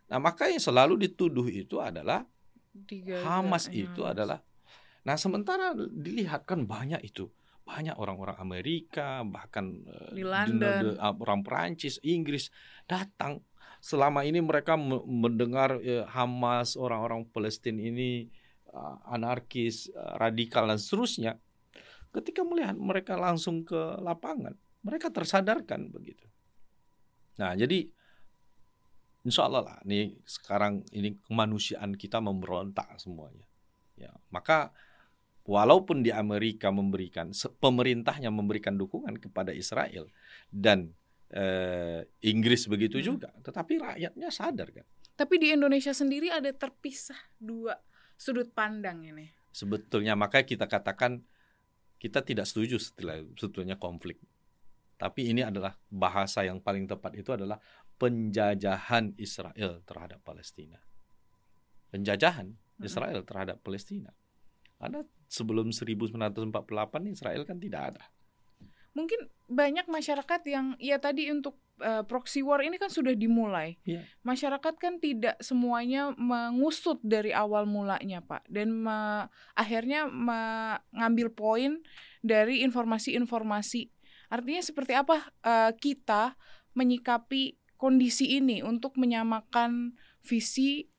Nah 0.07 0.19
maka 0.23 0.47
yang 0.47 0.63
selalu 0.63 0.95
dituduh 1.07 1.47
itu 1.51 1.83
adalah 1.83 2.23
Tiga, 2.87 3.19
Hamas 3.25 3.67
ya, 3.67 3.87
itu 3.89 4.07
adalah. 4.07 4.39
Nah 5.03 5.15
sementara 5.19 5.75
dilihat 5.75 6.47
kan 6.47 6.63
banyak 6.63 7.03
itu 7.03 7.27
banyak 7.67 7.99
orang-orang 7.99 8.39
Amerika 8.39 9.27
bahkan 9.27 9.83
eh, 9.83 10.15
di 10.15 10.23
London 10.23 10.95
di, 10.95 11.03
orang 11.03 11.43
Perancis 11.43 11.99
Inggris 11.99 12.47
datang 12.87 13.43
selama 13.83 14.23
ini 14.23 14.39
mereka 14.39 14.79
mendengar 15.03 15.83
eh, 15.83 16.07
Hamas 16.07 16.79
orang-orang 16.79 17.27
Palestina 17.27 17.83
ini 17.83 18.23
uh, 18.23 18.46
anarkis 19.07 19.89
uh, 19.93 20.17
radikal 20.21 20.67
dan 20.69 20.79
seterusnya 20.79 21.37
ketika 22.11 22.41
melihat 22.41 22.77
mereka 22.77 23.13
langsung 23.19 23.67
ke 23.67 23.77
lapangan 24.01 24.55
mereka 24.81 25.11
tersadarkan 25.11 25.91
begitu 25.91 26.25
nah 27.37 27.53
jadi 27.53 27.91
Insya 29.27 29.43
Allah 29.43 29.59
lah, 29.59 29.77
nih 29.83 30.15
sekarang 30.23 30.87
ini 30.95 31.19
kemanusiaan 31.27 31.99
kita 31.99 32.23
memberontak 32.23 32.95
semuanya. 32.95 33.43
Ya, 33.99 34.15
maka 34.31 34.71
walaupun 35.43 35.99
di 35.99 36.15
Amerika 36.15 36.71
memberikan 36.71 37.35
pemerintahnya 37.35 38.31
memberikan 38.31 38.79
dukungan 38.79 39.19
kepada 39.19 39.51
Israel 39.51 40.07
dan 40.47 40.95
eh, 41.27 42.07
Inggris 42.23 42.71
begitu 42.71 43.03
hmm. 43.03 43.05
juga, 43.05 43.29
tetapi 43.43 43.73
rakyatnya 43.83 44.31
sadar 44.31 44.71
kan. 44.71 44.87
Tapi 45.19 45.35
di 45.35 45.51
Indonesia 45.51 45.91
sendiri 45.91 46.31
ada 46.31 46.53
terpisah 46.55 47.19
dua 47.35 47.75
sudut 48.17 48.49
pandang 48.51 49.05
ini. 49.05 49.29
Sebetulnya 49.53 50.17
maka 50.17 50.43
kita 50.43 50.65
katakan 50.65 51.23
kita 51.97 52.21
tidak 52.21 52.45
setuju 52.45 52.77
setelah 52.81 53.21
sebetulnya 53.37 53.77
konflik. 53.77 54.21
Tapi 54.97 55.29
ini 55.29 55.45
adalah 55.45 55.77
bahasa 55.93 56.41
yang 56.41 56.57
paling 56.57 56.89
tepat 56.89 57.13
itu 57.13 57.29
adalah 57.29 57.61
penjajahan 58.01 59.13
Israel 59.17 59.81
terhadap 59.85 60.21
Palestina. 60.25 60.81
Penjajahan 61.93 62.53
Israel 62.81 63.21
terhadap 63.25 63.61
Palestina. 63.61 64.13
Karena 64.77 65.01
sebelum 65.25 65.73
1948 65.73 67.13
Israel 67.13 67.41
kan 67.45 67.57
tidak 67.57 67.81
ada. 67.93 68.03
Mungkin 68.97 69.29
banyak 69.45 69.85
masyarakat 69.85 70.41
yang 70.49 70.73
ya 70.81 70.97
tadi 70.97 71.29
untuk 71.29 71.61
uh, 71.85 72.01
proxy 72.01 72.41
war 72.41 72.65
ini 72.65 72.81
kan 72.81 72.89
sudah 72.89 73.13
dimulai. 73.13 73.77
Yeah. 73.85 74.09
Masyarakat 74.25 74.73
kan 74.81 74.97
tidak 74.97 75.37
semuanya 75.37 76.17
mengusut 76.17 76.97
dari 77.05 77.29
awal 77.29 77.69
mulanya, 77.69 78.25
Pak, 78.25 78.49
dan 78.49 78.73
me, 78.73 79.29
akhirnya 79.53 80.09
mengambil 80.09 81.29
poin 81.29 81.85
dari 82.25 82.65
informasi-informasi. 82.65 83.93
Artinya 84.33 84.61
seperti 84.65 84.93
apa 84.97 85.29
uh, 85.45 85.71
kita 85.77 86.33
menyikapi 86.73 87.55
kondisi 87.77 88.41
ini 88.41 88.65
untuk 88.65 88.97
menyamakan 88.97 89.93
visi 90.25 90.89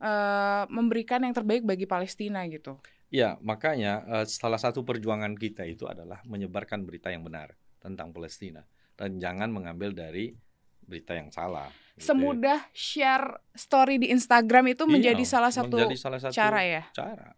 uh, 0.00 0.64
memberikan 0.70 1.26
yang 1.26 1.34
terbaik 1.34 1.66
bagi 1.66 1.84
Palestina 1.84 2.46
gitu. 2.48 2.78
Ya, 3.12 3.36
makanya 3.44 4.00
uh, 4.08 4.24
salah 4.24 4.56
satu 4.56 4.88
perjuangan 4.88 5.36
kita 5.36 5.68
itu 5.68 5.84
adalah 5.84 6.24
menyebarkan 6.24 6.88
berita 6.88 7.12
yang 7.12 7.20
benar 7.28 7.52
tentang 7.76 8.08
Palestina 8.08 8.64
dan 8.96 9.20
jangan 9.20 9.52
mengambil 9.52 9.92
dari 9.92 10.32
berita 10.80 11.12
yang 11.12 11.28
salah. 11.28 11.68
Gitu 11.92 12.08
ya. 12.08 12.08
Semudah 12.08 12.60
share 12.72 13.36
story 13.52 14.00
di 14.00 14.08
Instagram 14.16 14.72
itu 14.72 14.88
iya, 14.88 14.92
menjadi 14.96 15.24
salah 15.28 15.52
satu 15.52 15.76
menjadi 15.76 15.98
salah 16.00 16.20
satu 16.24 16.32
cara 16.32 16.60
ya. 16.64 16.82
Cara. 16.96 17.36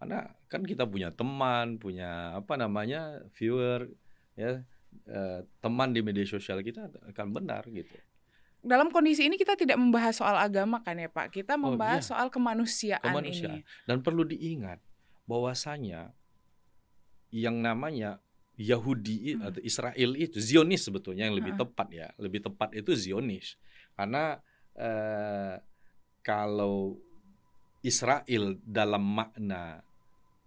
Karena 0.00 0.24
kan 0.48 0.64
kita 0.64 0.88
punya 0.88 1.12
teman, 1.12 1.76
punya 1.76 2.32
apa 2.32 2.56
namanya 2.56 3.20
viewer, 3.36 3.92
ya 4.40 4.64
eh, 5.04 5.40
teman 5.60 5.92
di 5.92 6.00
media 6.00 6.24
sosial 6.24 6.64
kita 6.64 6.88
akan 7.12 7.28
benar 7.36 7.68
gitu 7.68 7.92
dalam 8.60 8.92
kondisi 8.92 9.24
ini 9.24 9.40
kita 9.40 9.56
tidak 9.56 9.80
membahas 9.80 10.20
soal 10.20 10.36
agama 10.36 10.84
kan 10.84 10.92
ya 11.00 11.08
Pak. 11.08 11.32
Kita 11.32 11.56
oh, 11.56 11.72
membahas 11.72 12.04
oh, 12.04 12.04
iya. 12.04 12.10
soal 12.12 12.26
kemanusiaan, 12.28 13.00
kemanusiaan 13.00 13.64
ini. 13.64 13.88
Dan 13.88 14.04
perlu 14.04 14.28
diingat 14.28 14.89
bahwasanya 15.30 16.10
yang 17.30 17.62
namanya 17.62 18.18
Yahudi 18.58 19.38
hmm. 19.38 19.46
atau 19.46 19.60
Israel 19.62 20.10
itu 20.18 20.42
Zionis 20.42 20.82
sebetulnya 20.82 21.30
yang 21.30 21.38
lebih 21.38 21.54
hmm. 21.54 21.62
tepat 21.62 21.88
ya. 21.94 22.08
Lebih 22.18 22.50
tepat 22.50 22.74
itu 22.74 22.90
Zionis. 22.98 23.54
Karena 23.94 24.42
eh, 24.74 25.54
kalau 26.26 26.98
Israel 27.86 28.58
dalam 28.60 29.06
makna 29.06 29.80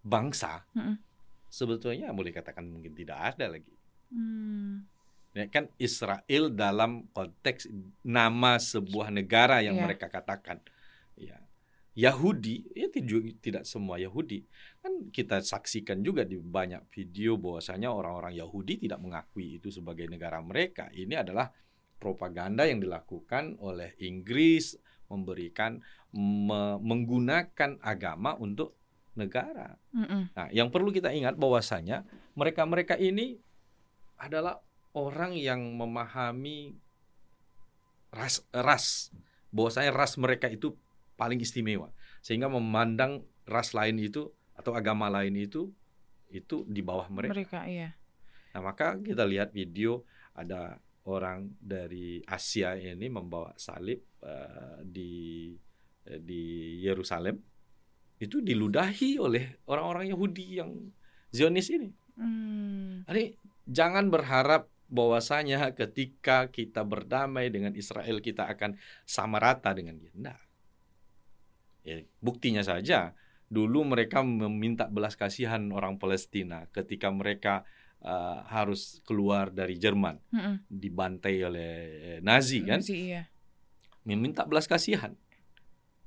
bangsa 0.03 0.67
hmm. 0.75 0.99
sebetulnya 1.47 2.11
boleh 2.11 2.35
katakan 2.35 2.67
mungkin 2.67 2.91
tidak 2.91 3.33
ada 3.33 3.55
lagi. 3.55 3.73
Hmm 4.11 4.93
ya 5.33 5.49
kan 5.49 5.65
Israel 5.81 6.53
dalam 6.53 7.09
konteks 7.09 7.65
nama 8.05 8.61
sebuah 8.61 9.09
negara 9.09 9.65
yang 9.65 9.81
yeah. 9.81 9.85
mereka 9.89 10.07
katakan 10.07 10.61
Yahudi 11.93 12.73
ya 12.73 12.89
tidak, 12.89 13.37
tidak 13.37 13.63
semua 13.69 14.01
Yahudi 14.01 14.41
kan 14.81 15.13
kita 15.13 15.45
saksikan 15.45 16.01
juga 16.01 16.25
di 16.25 16.41
banyak 16.41 16.89
video 16.89 17.37
bahwasanya 17.37 17.93
orang-orang 17.93 18.33
Yahudi 18.33 18.81
tidak 18.81 18.97
mengakui 18.97 19.61
itu 19.61 19.69
sebagai 19.69 20.09
negara 20.09 20.41
mereka 20.41 20.89
ini 20.97 21.13
adalah 21.13 21.53
propaganda 22.01 22.65
yang 22.65 22.81
dilakukan 22.81 23.61
oleh 23.61 23.93
Inggris 24.01 24.75
memberikan 25.07 25.79
me, 26.11 26.81
menggunakan 26.81 27.77
agama 27.79 28.33
untuk 28.41 28.73
negara. 29.13 29.77
Mm 29.93 30.05
-mm. 30.09 30.21
Nah, 30.33 30.47
yang 30.49 30.73
perlu 30.73 30.89
kita 30.89 31.13
ingat 31.13 31.37
bahwasanya 31.37 32.03
mereka-mereka 32.33 32.97
ini 32.97 33.37
adalah 34.17 34.57
orang 34.97 35.37
yang 35.37 35.61
memahami 35.77 36.73
ras 38.13 38.45
ras 38.53 39.09
bahwasanya 39.53 39.93
ras 39.93 40.17
mereka 40.17 40.49
itu 40.49 40.73
paling 41.23 41.39
istimewa 41.39 41.87
sehingga 42.19 42.51
memandang 42.51 43.23
ras 43.47 43.71
lain 43.71 43.95
itu 44.03 44.27
atau 44.59 44.75
agama 44.75 45.07
lain 45.07 45.39
itu 45.39 45.71
itu 46.27 46.67
di 46.67 46.83
bawah 46.83 47.07
mereka. 47.07 47.31
Mereka, 47.31 47.59
iya. 47.71 47.95
Nah, 48.51 48.61
maka 48.67 48.99
kita 48.99 49.23
lihat 49.23 49.55
video 49.55 50.03
ada 50.35 50.75
orang 51.07 51.55
dari 51.61 52.19
Asia 52.27 52.75
ini 52.75 53.07
membawa 53.07 53.55
salib 53.55 54.03
uh, 54.19 54.81
di 54.83 55.53
uh, 56.09 56.19
di 56.19 56.75
Yerusalem 56.83 57.39
itu 58.19 58.43
diludahi 58.43 59.19
oleh 59.19 59.63
orang-orang 59.67 60.11
Yahudi 60.11 60.59
yang 60.59 60.71
Zionis 61.33 61.69
ini. 61.71 61.89
Hmm. 62.19 63.03
Jadi 63.09 63.35
jangan 63.65 64.11
berharap 64.13 64.69
bahwasanya 64.93 65.73
ketika 65.73 66.53
kita 66.53 66.85
berdamai 66.85 67.49
dengan 67.49 67.73
Israel 67.73 68.21
kita 68.21 68.45
akan 68.45 68.77
sama 69.03 69.41
rata 69.41 69.73
dengan 69.73 69.97
dia. 69.97 70.13
Nah, 70.13 70.37
ya, 71.83 72.01
buktinya 72.23 72.63
saja 72.63 73.13
dulu 73.51 73.85
mereka 73.85 74.25
meminta 74.25 74.89
belas 74.89 75.13
kasihan 75.13 75.61
orang 75.69 76.01
Palestina 76.01 76.65
ketika 76.73 77.13
mereka 77.13 77.61
uh, 78.01 78.41
harus 78.49 79.03
keluar 79.05 79.53
dari 79.53 79.77
Jerman 79.77 80.17
Mm 80.33 80.39
-mm. 80.41 80.55
dibantai 80.67 81.35
oleh 81.45 81.71
Nazi 82.25 82.65
kan 82.65 82.81
Nazi, 82.81 83.13
iya. 83.13 83.29
meminta 84.01 84.47
belas 84.49 84.65
kasihan 84.65 85.13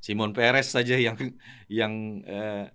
Simon 0.02 0.34
Peres 0.34 0.74
saja 0.74 0.98
yang 0.98 1.16
yang 1.70 2.22
uh, 2.26 2.66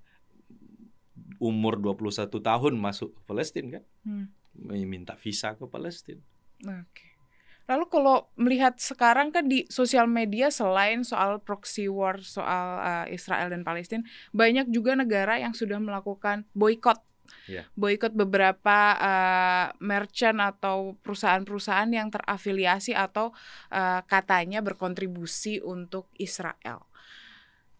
umur 1.41 1.81
21 1.81 2.29
tahun 2.29 2.73
masuk 2.77 3.17
ke 3.17 3.21
Palestina 3.25 3.81
kan 3.81 3.85
Hmm. 4.01 4.25
meminta 4.57 5.13
visa 5.13 5.53
ke 5.53 5.65
Palestina 5.69 6.21
Oke. 6.61 7.10
Lalu 7.71 7.87
kalau 7.87 8.27
melihat 8.35 8.75
sekarang 8.75 9.31
kan 9.31 9.47
di 9.47 9.63
sosial 9.71 10.03
media 10.03 10.51
selain 10.51 11.07
soal 11.07 11.39
proxy 11.39 11.87
war 11.87 12.19
soal 12.19 12.83
uh, 12.83 13.05
Israel 13.07 13.47
dan 13.47 13.63
Palestina, 13.63 14.03
banyak 14.35 14.67
juga 14.75 14.91
negara 14.99 15.39
yang 15.39 15.55
sudah 15.55 15.79
melakukan 15.79 16.43
boykot. 16.51 16.99
Iya. 17.47 17.63
Boykot 17.79 18.11
beberapa 18.11 18.99
uh, 18.99 19.71
merchant 19.79 20.43
atau 20.43 20.99
perusahaan-perusahaan 20.99 21.87
yang 21.87 22.11
terafiliasi 22.11 22.91
atau 22.91 23.31
uh, 23.71 24.03
katanya 24.03 24.59
berkontribusi 24.59 25.63
untuk 25.63 26.11
Israel. 26.19 26.91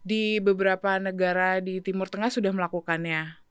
Di 0.08 0.40
beberapa 0.40 0.96
negara 1.04 1.60
di 1.60 1.84
Timur 1.84 2.08
Tengah 2.08 2.32
sudah 2.32 2.56
melakukannya. 2.56 3.44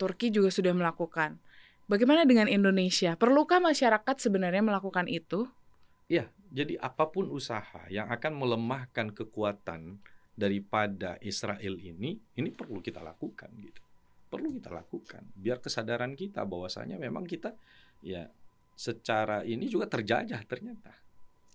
Turki 0.00 0.32
juga 0.32 0.48
sudah 0.48 0.72
melakukan. 0.72 1.43
Bagaimana 1.84 2.24
dengan 2.24 2.48
Indonesia? 2.48 3.12
Perlukah 3.14 3.60
masyarakat 3.60 4.16
sebenarnya 4.16 4.64
melakukan 4.64 5.04
itu? 5.04 5.44
Iya, 6.08 6.28
jadi 6.52 6.80
apa 6.80 7.08
pun 7.08 7.28
usaha 7.28 7.84
yang 7.88 8.08
akan 8.08 8.32
melemahkan 8.36 9.12
kekuatan 9.12 10.00
daripada 10.34 11.16
Israel 11.20 11.76
ini, 11.78 12.16
ini 12.36 12.48
perlu 12.52 12.80
kita 12.80 13.00
lakukan 13.04 13.52
gitu. 13.60 13.80
Perlu 14.28 14.50
kita 14.56 14.72
lakukan 14.72 15.22
biar 15.36 15.60
kesadaran 15.60 16.16
kita 16.16 16.42
bahwasanya 16.42 16.98
memang 16.98 17.22
kita 17.22 17.54
ya 18.02 18.26
secara 18.74 19.46
ini 19.46 19.68
juga 19.70 19.86
terjajah 19.86 20.40
ternyata. 20.48 20.90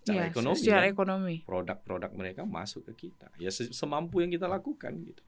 Secara 0.00 0.16
Ya, 0.16 0.32
ekonomi 0.32 0.56
secara 0.56 0.86
kan, 0.88 0.92
ekonomi. 0.96 1.36
produk-produk 1.44 2.10
mereka 2.16 2.42
masuk 2.48 2.88
ke 2.88 3.10
kita. 3.10 3.28
Ya 3.36 3.52
se- 3.52 3.74
semampu 3.76 4.24
yang 4.24 4.32
kita 4.32 4.48
lakukan 4.48 4.96
gitu. 5.04 5.20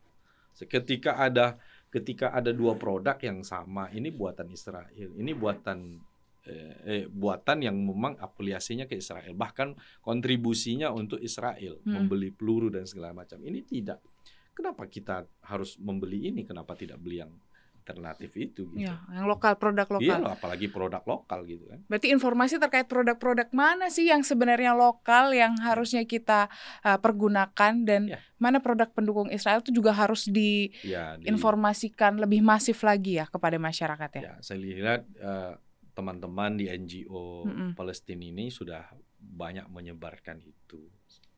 Ketika 0.65 1.21
ada 1.21 1.61
ketika 1.93 2.33
ada 2.33 2.57
dua 2.57 2.75
produk 2.81 3.21
yang 3.21 3.45
sama, 3.45 3.93
ini 3.93 4.09
buatan 4.09 4.49
Israel, 4.49 5.13
ini 5.13 5.33
buatan 5.37 6.01
eh, 6.43 6.75
eh, 6.83 7.05
buatan 7.07 7.63
yang 7.63 7.77
memang 7.79 8.19
afiliasinya 8.19 8.91
ke 8.91 8.99
Israel, 8.99 9.31
bahkan 9.39 9.79
kontribusinya 10.03 10.91
untuk 10.91 11.23
Israel 11.23 11.79
Hmm. 11.87 12.03
membeli 12.03 12.35
peluru 12.35 12.67
dan 12.67 12.83
segala 12.83 13.15
macam. 13.15 13.39
Ini 13.39 13.63
tidak. 13.63 14.03
Kenapa 14.51 14.91
kita 14.91 15.23
harus 15.47 15.79
membeli 15.79 16.33
ini? 16.35 16.43
Kenapa 16.43 16.75
tidak 16.75 16.99
beli 16.99 17.23
yang 17.23 17.31
alternatif 17.83 18.31
itu? 18.39 18.71
Gitu. 18.73 18.87
Ya, 18.87 19.03
yang 19.11 19.27
lokal 19.27 19.59
produk 19.59 19.85
Iya 19.99 19.99
lokal. 19.99 20.19
loh, 20.23 20.33
apalagi 20.33 20.67
produk 20.71 21.03
lokal 21.03 21.43
gitu 21.45 21.67
kan. 21.67 21.83
Berarti 21.91 22.15
informasi 22.15 22.63
terkait 22.63 22.87
produk-produk 22.87 23.51
mana 23.51 23.91
sih 23.91 24.07
yang 24.07 24.23
sebenarnya 24.23 24.73
lokal 24.73 25.35
yang 25.35 25.59
harusnya 25.59 26.07
kita 26.07 26.47
uh, 26.81 26.99
pergunakan 27.03 27.83
dan 27.83 28.03
Ya. 28.07 28.23
mana 28.39 28.63
produk 28.63 28.87
pendukung 28.89 29.27
Israel 29.29 29.59
itu 29.59 29.75
juga 29.75 29.91
harus 29.91 30.31
Ya, 30.31 30.33
di- 30.33 30.71
diinformasikan 31.27 32.23
lebih 32.23 32.39
masif 32.41 32.87
lagi 32.87 33.19
ya 33.19 33.27
kepada 33.27 33.59
masyarakat 33.59 34.11
ya. 34.15 34.23
Ya, 34.23 34.35
saya 34.39 34.63
lihat 34.63 35.03
eh, 35.19 35.53
teman-teman 35.93 36.55
di 36.55 36.71
NGO 36.71 37.45
Mm-mm. 37.45 37.71
Palestina 37.75 38.23
ini 38.23 38.49
sudah 38.49 38.87
banyak 39.19 39.67
menyebarkan 39.69 40.39
itu. 40.39 40.87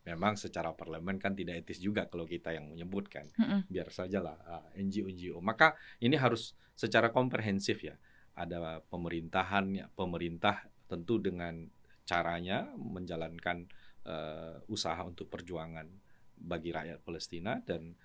Memang 0.05 0.37
secara 0.37 0.77
parlemen 0.77 1.17
kan 1.17 1.33
tidak 1.33 1.65
etis 1.65 1.81
juga 1.81 2.05
kalau 2.09 2.29
kita 2.29 2.53
yang 2.53 2.69
menyebutkan. 2.69 3.25
Mm-mm. 3.41 3.65
Biar 3.69 3.89
sajalah 3.89 4.37
ah, 4.45 4.67
NGO-NGO. 4.77 5.41
Maka 5.41 5.77
ini 6.05 6.21
harus 6.21 6.53
secara 6.77 7.09
komprehensif 7.09 7.81
ya. 7.81 7.97
Ada 8.37 8.83
pemerintahan, 8.91 9.95
pemerintah 9.97 10.69
tentu 10.85 11.17
dengan 11.23 11.65
caranya 12.05 12.69
menjalankan 12.77 13.65
eh, 14.05 14.57
usaha 14.69 15.01
untuk 15.01 15.33
perjuangan 15.33 15.89
bagi 16.37 16.75
rakyat 16.75 17.01
Palestina 17.01 17.57
dan 17.65 17.97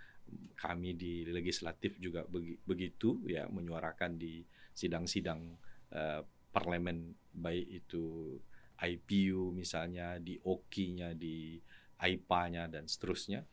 kami 0.56 0.94
di 0.94 1.26
legislatif 1.28 1.98
juga 1.98 2.24
begi- 2.30 2.62
begitu 2.64 3.20
ya 3.26 3.50
menyuarakan 3.50 4.16
di 4.16 4.46
sidang-sidang 4.72 5.58
eh, 5.92 6.22
parlemen 6.54 7.12
baik 7.36 7.68
itu 7.86 8.38
IPU 8.80 9.52
misalnya 9.52 10.16
di 10.24 10.40
OKI-nya 10.40 11.12
di 11.14 11.60
AIPA-nya 12.00 12.72
dan 12.72 12.88
seterusnya 12.88 13.44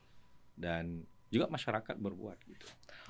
dan 0.56 1.04
juga 1.26 1.50
masyarakat 1.50 1.98
berbuat 1.98 2.38
gitu. 2.46 2.66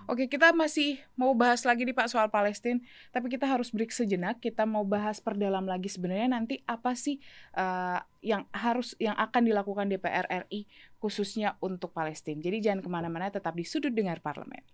Oke, 0.08 0.24
kita 0.28 0.52
masih 0.56 1.00
mau 1.18 1.36
bahas 1.36 1.64
lagi 1.68 1.84
nih 1.84 1.92
Pak 1.92 2.08
soal 2.08 2.32
Palestina, 2.32 2.80
tapi 3.12 3.28
kita 3.28 3.44
harus 3.44 3.68
break 3.68 3.92
sejenak. 3.92 4.40
Kita 4.40 4.64
mau 4.64 4.82
bahas 4.88 5.20
perdalam 5.20 5.68
lagi 5.68 5.92
sebenarnya 5.92 6.32
nanti 6.32 6.64
apa 6.64 6.96
sih 6.96 7.20
eh, 7.52 8.00
yang 8.24 8.48
harus 8.52 8.96
yang 8.96 9.16
akan 9.16 9.42
dilakukan 9.44 9.86
DPR 9.92 10.26
RI 10.48 10.64
khususnya 10.96 11.60
untuk 11.60 11.92
Palestina. 11.92 12.40
Jadi 12.40 12.56
jangan 12.64 12.80
ke 12.80 12.88
mana-mana, 12.88 13.28
tetap 13.28 13.52
di 13.52 13.64
sudut 13.68 13.92
dengar 13.92 14.24
parlemen. 14.24 14.64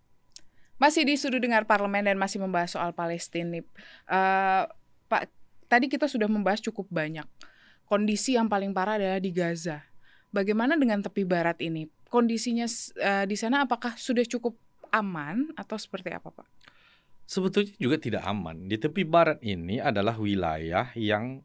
Masih 0.79 1.07
di 1.07 1.15
sudut 1.19 1.39
dengar 1.43 1.67
parlemen 1.67 2.07
dan 2.07 2.19
masih 2.19 2.43
membahas 2.43 2.75
soal 2.75 2.95
Palestina 2.95 3.59
nih. 3.59 3.65
Eh, 4.07 4.65
Pak, 5.11 5.23
tadi 5.67 5.91
kita 5.91 6.07
sudah 6.07 6.31
membahas 6.31 6.63
cukup 6.63 6.87
banyak. 6.91 7.27
Kondisi 7.91 8.39
yang 8.39 8.47
paling 8.47 8.71
parah 8.71 8.97
adalah 8.97 9.21
di 9.21 9.35
Gaza. 9.35 9.92
Bagaimana 10.33 10.81
dengan 10.81 11.05
tepi 11.05 11.29
barat 11.29 11.61
ini? 11.61 11.85
Kondisinya 12.09 12.65
eh, 12.99 13.25
di 13.29 13.37
sana 13.37 13.65
apakah 13.65 13.95
sudah 13.95 14.25
cukup 14.25 14.57
aman 14.89 15.53
atau 15.57 15.77
seperti 15.77 16.13
apa, 16.13 16.33
Pak? 16.33 16.49
Sebetulnya 17.25 17.73
juga 17.77 17.97
tidak 17.97 18.25
aman. 18.25 18.69
Di 18.69 18.77
tepi 18.77 19.05
barat 19.05 19.41
ini 19.41 19.77
adalah 19.77 20.17
wilayah 20.17 20.89
yang 20.97 21.41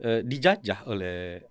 eh, 0.00 0.24
dijajah 0.24 0.88
oleh 0.88 1.44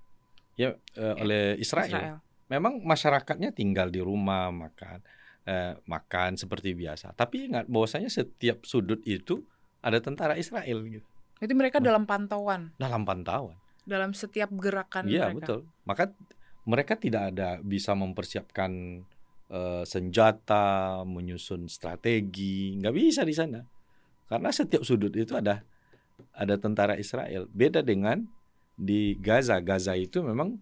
ya 0.58 0.74
eh, 0.98 1.16
oleh 1.18 1.56
Israel. 1.58 2.18
Memang 2.50 2.84
masyarakatnya 2.84 3.56
tinggal 3.56 3.88
di 3.90 4.02
rumah 4.04 4.50
makan 4.52 5.00
eh, 5.46 5.74
makan 5.86 6.38
seperti 6.38 6.74
biasa. 6.74 7.14
Tapi 7.14 7.50
ingat 7.50 7.66
bahwasanya 7.70 8.10
setiap 8.10 8.66
sudut 8.66 9.02
itu 9.06 9.42
ada 9.82 9.98
tentara 9.98 10.38
Israel 10.38 10.82
gitu. 10.86 11.08
Itu 11.42 11.54
mereka 11.58 11.82
dalam 11.82 12.06
pantauan, 12.06 12.70
Dalam 12.78 13.02
pantauan. 13.02 13.58
dalam 13.82 14.14
setiap 14.14 14.54
gerakan 14.62 15.10
Iya 15.10 15.34
mereka. 15.34 15.38
betul. 15.42 15.60
Maka 15.90 16.14
mereka 16.66 16.94
tidak 16.98 17.34
ada 17.34 17.58
bisa 17.62 17.98
mempersiapkan 17.98 19.02
eh, 19.50 19.84
senjata, 19.84 21.02
menyusun 21.06 21.66
strategi, 21.68 22.78
nggak 22.78 22.96
bisa 22.96 23.22
di 23.26 23.34
sana. 23.34 23.60
Karena 24.30 24.50
setiap 24.54 24.86
sudut 24.88 25.12
itu 25.12 25.36
ada 25.36 25.66
ada 26.32 26.56
tentara 26.56 26.96
Israel. 26.96 27.50
Beda 27.52 27.84
dengan 27.84 28.24
di 28.78 29.18
Gaza. 29.20 29.60
Gaza 29.60 29.98
itu 29.98 30.24
memang 30.24 30.56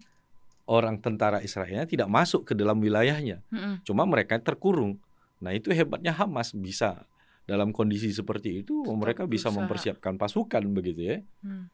orang 0.66 0.98
tentara 0.98 1.42
Israelnya 1.42 1.86
tidak 1.86 2.10
masuk 2.10 2.50
ke 2.50 2.52
dalam 2.54 2.78
wilayahnya. 2.78 3.42
Mm-mm. 3.50 3.82
Cuma 3.86 4.06
mereka 4.06 4.38
terkurung. 4.38 4.98
Nah 5.40 5.56
itu 5.56 5.72
hebatnya 5.72 6.12
Hamas 6.12 6.52
bisa 6.52 7.06
dalam 7.48 7.74
kondisi 7.74 8.12
seperti 8.14 8.62
itu 8.62 8.86
Tetap 8.86 8.94
mereka 8.94 9.22
bisa 9.26 9.48
berusaha. 9.48 9.58
mempersiapkan 9.58 10.14
pasukan 10.20 10.62
begitu 10.70 11.00
ya. 11.02 11.18
Hmm. 11.42 11.66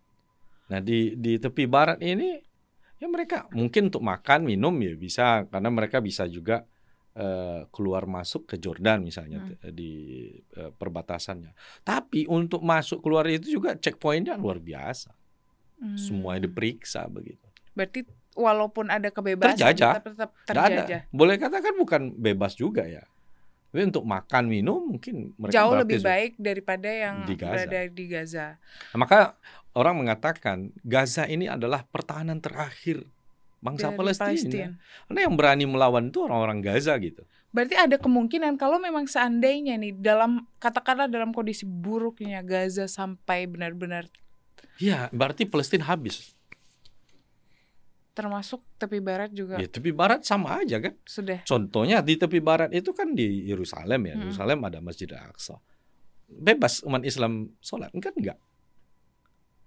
Nah 0.72 0.80
di 0.80 1.12
di 1.18 1.36
tepi 1.36 1.68
barat 1.68 2.00
ini 2.00 2.40
ya 2.96 3.06
mereka 3.06 3.44
mungkin 3.50 3.88
untuk 3.88 4.00
makan 4.00 4.44
minum 4.44 4.72
ya 4.78 4.92
bisa 4.94 5.24
karena 5.46 5.68
mereka 5.68 6.00
bisa 6.00 6.24
juga 6.26 6.64
eh, 7.12 7.64
keluar 7.70 8.04
masuk 8.04 8.44
ke 8.44 8.56
Jordan 8.56 9.00
misalnya 9.00 9.40
Hmm. 9.40 9.56
t- 9.56 9.72
di 9.72 9.92
eh, 10.52 10.68
perbatasannya. 10.70 11.56
Tapi 11.80 12.24
untuk 12.26 12.61
masuk 12.61 13.00
keluar 13.00 13.24
itu 13.24 13.48
juga 13.50 13.72
checkpointnya 13.72 14.37
luar 14.37 14.61
biasa. 14.61 15.16
Hmm. 15.80 15.96
Semuanya 15.96 16.44
diperiksa 16.44 17.09
begitu. 17.09 17.44
Berarti 17.72 18.04
walaupun 18.32 18.88
ada 18.88 19.09
kebebasan 19.09 19.56
Terjajah. 19.56 19.92
tetap 19.96 20.12
tetap 20.12 20.30
Nggak 20.44 20.52
ada. 20.52 20.68
terjajah. 20.76 21.00
Boleh 21.09 21.37
katakan 21.37 21.74
bukan 21.74 22.02
bebas 22.12 22.52
juga 22.52 22.85
ya. 22.85 23.00
Tapi 23.76 23.92
untuk 23.92 24.08
makan 24.08 24.48
minum 24.48 24.96
mungkin 24.96 25.36
mereka 25.36 25.60
Jauh 25.60 25.76
lebih 25.76 26.00
baik 26.00 26.40
daripada 26.40 26.88
yang 26.88 27.28
Di 27.28 27.36
Gaza. 27.36 27.52
berada 27.52 27.80
di 27.92 28.04
Gaza. 28.08 28.46
Nah, 28.96 28.98
maka 29.04 29.36
orang 29.76 30.00
mengatakan 30.00 30.72
Gaza 30.80 31.28
ini 31.28 31.44
adalah 31.44 31.84
pertahanan 31.84 32.40
terakhir 32.40 33.04
bangsa 33.60 33.92
Dari 33.92 34.00
Palestina. 34.00 34.32
Palestina. 34.32 34.68
Karena 35.04 35.20
yang 35.28 35.34
berani 35.36 35.68
melawan 35.68 36.08
itu 36.08 36.24
orang-orang 36.24 36.64
Gaza 36.64 36.96
gitu. 36.96 37.20
Berarti 37.52 37.76
ada 37.76 38.00
kemungkinan 38.00 38.56
kalau 38.56 38.80
memang 38.80 39.04
seandainya 39.04 39.76
nih 39.76 39.92
dalam 39.92 40.48
katakanlah 40.56 41.04
dalam 41.04 41.36
kondisi 41.36 41.68
buruknya 41.68 42.40
Gaza 42.40 42.88
sampai 42.88 43.44
benar-benar 43.44 44.08
Ya, 44.76 45.08
berarti 45.08 45.48
Palestina 45.48 45.88
habis. 45.88 46.36
Termasuk 48.16 48.64
tepi 48.81 49.05
barat 49.05 49.29
juga 49.29 49.61
Ya, 49.61 49.68
tepi 49.68 49.92
barat 49.92 50.24
sama 50.24 50.64
aja 50.64 50.81
kan. 50.81 50.96
sudah. 51.05 51.44
Contohnya 51.44 52.00
di 52.00 52.16
tepi 52.16 52.40
barat 52.40 52.72
itu 52.72 52.96
kan 52.96 53.12
di 53.12 53.44
Yerusalem 53.44 54.00
ya. 54.02 54.14
Hmm. 54.16 54.22
Yerusalem 54.24 54.59
ada 54.64 54.81
Masjid 54.81 55.05
Al-Aqsa. 55.07 55.61
Bebas 56.26 56.81
umat 56.83 57.05
Islam 57.05 57.52
sholat, 57.61 57.92
kan 58.00 58.16
enggak? 58.16 58.40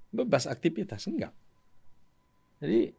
Bebas 0.10 0.50
aktivitas, 0.50 1.06
enggak? 1.06 1.32
Jadi 2.60 2.90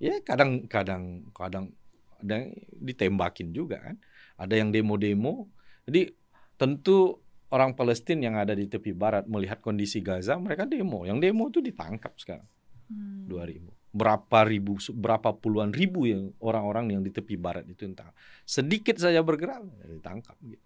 ya 0.00 0.18
kadang-kadang 0.24 1.28
kadang 1.30 1.70
ada 2.18 2.32
yang 2.34 2.50
ditembakin 2.80 3.52
juga 3.52 3.78
kan. 3.78 3.96
Ada 4.40 4.54
yang 4.56 4.72
demo-demo. 4.72 5.52
Jadi 5.84 6.10
tentu 6.56 7.20
orang 7.48 7.72
Palestina 7.72 8.26
yang 8.26 8.36
ada 8.36 8.56
di 8.56 8.66
tepi 8.66 8.90
barat 8.90 9.28
melihat 9.28 9.60
kondisi 9.60 10.00
Gaza, 10.00 10.34
mereka 10.34 10.64
demo. 10.64 11.06
Yang 11.06 11.18
demo 11.22 11.46
itu 11.46 11.60
ditangkap 11.60 12.16
sekarang 12.16 12.48
Hmm. 12.88 13.28
2000 13.28 13.68
berapa 13.88 14.44
ribu 14.44 14.76
berapa 14.92 15.32
puluhan 15.32 15.72
ribu 15.72 16.04
yang 16.04 16.30
orang-orang 16.44 16.92
yang 16.92 17.00
di 17.00 17.08
tepi 17.08 17.40
barat 17.40 17.64
itu 17.64 17.88
entah 17.88 18.12
sedikit 18.44 19.00
saja 19.00 19.24
bergerak 19.24 19.64
ditangkap 19.88 20.36
gitu. 20.44 20.64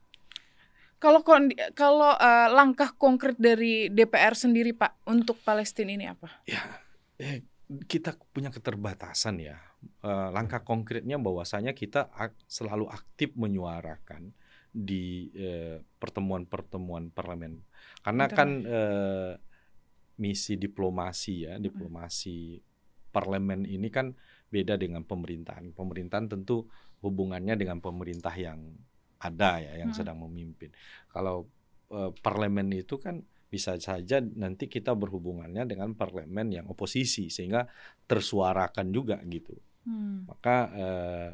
Kalau 1.02 1.26
kalau 1.74 2.14
eh, 2.14 2.48
langkah 2.54 2.94
konkret 2.94 3.34
dari 3.34 3.90
DPR 3.90 4.38
sendiri 4.38 4.70
Pak 4.70 5.06
untuk 5.10 5.38
Palestina 5.42 5.90
ini 5.90 6.06
apa? 6.06 6.30
ya 6.46 6.62
eh, 7.18 7.42
kita 7.90 8.14
punya 8.30 8.54
keterbatasan 8.54 9.42
ya. 9.42 9.58
Eh, 9.82 10.28
langkah 10.30 10.62
konkretnya 10.62 11.18
bahwasanya 11.18 11.74
kita 11.74 12.06
ak- 12.14 12.38
selalu 12.46 12.86
aktif 12.86 13.34
menyuarakan 13.34 14.30
di 14.70 15.30
eh, 15.34 15.82
pertemuan-pertemuan 15.98 17.10
parlemen. 17.10 17.66
Karena 18.02 18.30
kan 18.30 18.62
eh, 18.62 19.32
misi 20.22 20.54
diplomasi 20.54 21.50
ya 21.50 21.54
diplomasi 21.58 22.62
parlemen 23.12 23.68
ini 23.68 23.92
kan 23.92 24.16
beda 24.48 24.80
dengan 24.80 25.04
pemerintahan. 25.04 25.76
Pemerintahan 25.76 26.26
tentu 26.32 26.66
hubungannya 27.04 27.54
dengan 27.60 27.78
pemerintah 27.84 28.32
yang 28.34 28.72
ada 29.22 29.62
ya 29.62 29.78
yang 29.78 29.92
Hmm. 29.92 29.98
sedang 30.02 30.18
memimpin. 30.24 30.72
Kalau 31.12 31.46
eh, 31.92 32.10
parlemen 32.24 32.72
itu 32.72 32.96
kan 32.96 33.20
bisa 33.52 33.76
saja 33.76 34.16
nanti 34.24 34.64
kita 34.64 34.96
berhubungannya 34.96 35.68
dengan 35.68 35.92
parlemen 35.92 36.48
yang 36.48 36.66
oposisi 36.72 37.28
sehingga 37.28 37.68
tersuarakan 38.08 38.88
juga 38.90 39.20
gitu. 39.28 39.54
Hmm. 39.82 40.30
maka 40.30 40.70
eh, 40.78 41.30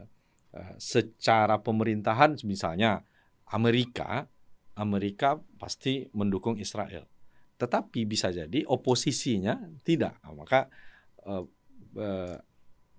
eh, 0.56 0.74
secara 0.80 1.60
pemerintahan 1.60 2.40
misalnya 2.48 3.04
Amerika 3.52 4.24
Amerika 4.78 5.36
pasti 5.58 6.06
mendukung 6.14 6.56
Israel. 6.56 7.04
Tetapi 7.58 8.06
bisa 8.06 8.30
jadi 8.30 8.62
oposisinya 8.64 9.58
tidak. 9.82 10.16
Nah, 10.22 10.32
maka 10.32 10.70
eh, 11.26 11.44
eh, 11.96 12.36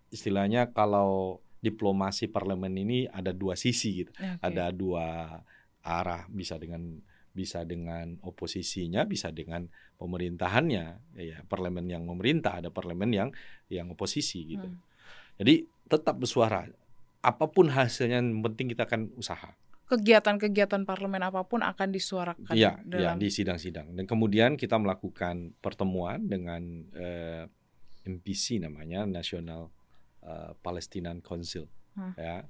istilahnya 0.10 0.74
kalau 0.74 1.42
diplomasi 1.60 2.32
parlemen 2.32 2.72
ini 2.80 3.06
ada 3.12 3.36
dua 3.36 3.54
sisi 3.60 4.04
gitu 4.06 4.12
Oke. 4.16 4.40
ada 4.40 4.72
dua 4.72 5.38
arah 5.84 6.24
bisa 6.32 6.56
dengan 6.56 7.04
bisa 7.30 7.62
dengan 7.68 8.18
oposisinya 8.26 9.06
bisa 9.06 9.30
dengan 9.30 9.68
pemerintahannya 10.00 10.86
ya 11.20 11.38
parlemen 11.46 11.86
yang 11.86 12.04
memerintah 12.08 12.64
ada 12.64 12.70
parlemen 12.74 13.12
yang 13.12 13.30
yang 13.70 13.92
oposisi 13.92 14.56
gitu 14.56 14.66
Hmm. 14.66 14.82
jadi 15.38 15.68
tetap 15.88 16.18
bersuara 16.20 16.68
apa 17.20 17.46
pun 17.52 17.68
hasilnya 17.70 18.24
yang 18.24 18.40
penting 18.44 18.72
kita 18.72 18.88
akan 18.88 19.12
usaha 19.20 19.52
Kegiatan-kegiatan 19.90 20.86
parlemen 20.86 21.18
apa 21.26 21.42
pun 21.50 21.66
akan 21.66 21.90
disuarakan 21.90 22.54
Iya, 22.54 22.78
ya, 22.78 22.86
dalam 22.86 23.18
di 23.18 23.34
sidang-sidang. 23.34 23.90
Dan 23.98 24.06
kemudian 24.06 24.54
kita 24.54 24.78
melakukan 24.78 25.58
pertemuan 25.58 26.30
dengan 26.30 26.62
eh, 26.94 27.50
MPC 28.18 28.64
namanya 28.64 29.06
National 29.06 29.70
eh, 30.26 30.52
Palestinian 30.60 31.22
Council. 31.22 31.70
Hmm. 31.94 32.14
Ya, 32.16 32.48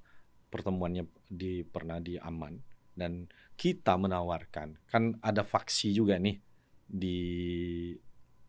pertemuannya 0.49 1.05
di 1.29 1.61
pernah 1.67 1.99
di 2.01 2.15
Aman 2.17 2.59
dan 2.97 3.29
kita 3.55 3.95
menawarkan 3.95 4.75
kan 4.89 5.15
ada 5.23 5.45
faksi 5.45 5.95
juga 5.95 6.19
nih 6.19 6.41
di 6.89 7.19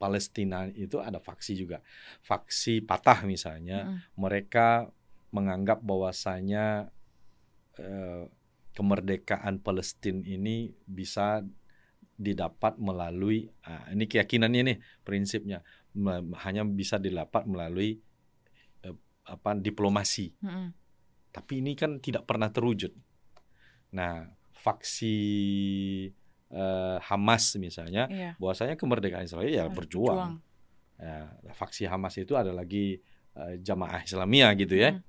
Palestina 0.01 0.64
itu 0.73 0.96
ada 0.96 1.20
faksi 1.20 1.53
juga. 1.53 1.85
Faksi 2.25 2.81
patah 2.81 3.29
misalnya 3.29 3.85
Mm-mm. 3.85 4.16
mereka 4.16 4.88
menganggap 5.29 5.85
bahwasanya 5.85 6.88
eh, 7.77 8.25
kemerdekaan 8.73 9.61
Palestina 9.61 10.25
ini 10.25 10.73
bisa 10.88 11.44
didapat 12.20 12.81
melalui 12.81 13.53
ah, 13.64 13.88
ini 13.92 14.05
keyakinannya 14.09 14.61
nih 14.73 14.79
prinsipnya 15.05 15.64
hanya 16.44 16.62
bisa 16.62 16.96
didapat 16.96 17.44
melalui 17.44 17.98
eh, 18.83 18.94
apa 19.26 19.55
diplomasi 19.55 20.33
Mm-mm. 20.38 20.70
tapi 21.31 21.61
ini 21.62 21.74
kan 21.74 21.98
tidak 21.98 22.24
pernah 22.26 22.50
terwujud 22.50 22.94
nah 23.90 24.26
faksi 24.55 25.16
eh, 26.50 26.98
Hamas 27.00 27.57
misalnya 27.57 28.07
Iya. 28.11 28.31
bahwasanya 28.38 28.74
kemerdekaan 28.76 29.26
Israel 29.26 29.50
ya 29.50 29.66
harus 29.66 29.76
berjuang 29.76 30.38
Ya, 31.00 31.33
faksi 31.57 31.88
Hamas 31.88 32.12
itu 32.20 32.37
ada 32.37 32.53
lagi 32.53 33.00
eh, 33.33 33.55
jamaah 33.59 34.05
Islamiyah 34.05 34.53
gitu 34.59 34.76
ya 34.76 35.00
Mm. 35.00 35.09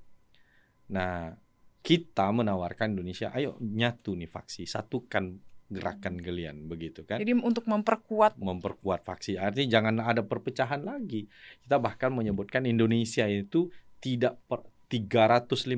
Nah, 0.92 1.32
kita 1.80 2.28
menawarkan 2.28 2.92
Indonesia, 2.92 3.32
ayo 3.32 3.56
nyatu 3.60 4.12
nih 4.12 4.28
faksi, 4.28 4.68
satukan 4.68 5.40
gerakan 5.72 6.20
kalian 6.20 6.68
begitu 6.68 7.02
kan? 7.02 7.18
Jadi 7.18 7.32
untuk 7.36 7.64
memperkuat 7.66 8.36
Memperkuat 8.36 9.02
faksi. 9.02 9.40
Artinya 9.40 9.68
jangan 9.68 9.94
ada 10.04 10.22
perpecahan 10.22 10.84
lagi. 10.84 11.26
Kita 11.64 11.80
bahkan 11.80 12.12
menyebutkan 12.12 12.68
Indonesia 12.68 13.24
itu 13.26 13.72
tidak 13.98 14.38
per 14.46 14.68
350 14.92 15.72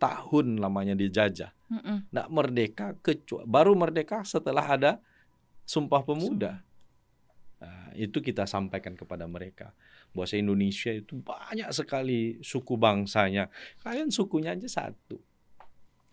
tahun 0.00 0.46
lamanya 0.56 0.96
dijajah. 0.96 1.52
Mm-mm. 1.68 2.08
Nggak 2.08 2.28
merdeka 2.32 2.86
kecuali 3.04 3.44
baru 3.44 3.72
merdeka 3.76 4.24
setelah 4.24 4.64
ada 4.64 4.92
Sumpah 5.64 6.04
Pemuda. 6.04 6.60
Nah, 7.60 7.88
itu 7.96 8.20
kita 8.20 8.44
sampaikan 8.44 8.92
kepada 8.92 9.24
mereka 9.24 9.72
bahwa 10.12 10.28
Indonesia 10.36 10.92
itu 10.92 11.16
banyak 11.16 11.68
sekali 11.72 12.36
suku 12.44 12.76
bangsanya. 12.76 13.48
Kalian 13.80 14.12
sukunya 14.12 14.52
aja 14.52 14.68
satu. 14.68 15.16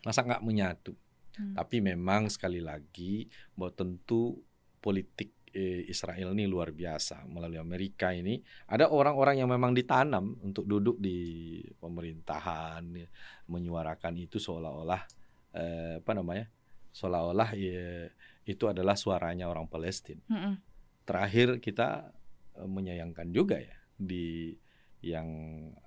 Masa 0.01 0.23
nggak 0.23 0.43
menyatu? 0.43 0.95
Hmm. 1.41 1.57
Tapi 1.57 1.81
memang 1.81 2.29
sekali 2.29 2.61
lagi 2.61 3.25
bahwa 3.57 3.73
tentu 3.73 4.37
politik 4.77 5.41
eh, 5.53 5.83
Israel 5.87 6.33
ini 6.33 6.47
luar 6.47 6.71
biasa 6.71 7.27
melalui 7.27 7.59
Amerika 7.59 8.15
ini 8.15 8.39
ada 8.67 8.87
orang-orang 8.89 9.43
yang 9.43 9.49
memang 9.51 9.75
ditanam 9.75 10.39
untuk 10.41 10.65
duduk 10.65 10.97
di 10.97 11.59
pemerintahan 11.77 12.85
menyuarakan 13.49 14.13
itu 14.17 14.39
seolah-olah 14.39 15.01
eh, 15.55 15.95
apa 15.99 16.11
namanya 16.15 16.47
seolah-olah 16.91 17.49
ya, 17.55 18.07
itu 18.47 18.63
adalah 18.67 18.95
suaranya 18.95 19.47
orang 19.47 19.67
Palestina 19.67 20.23
Mm-mm. 20.27 20.55
terakhir 21.03 21.59
kita 21.59 22.11
eh, 22.57 22.67
menyayangkan 22.67 23.27
juga 23.31 23.59
ya 23.59 23.75
di 23.95 24.55
yang 25.01 25.25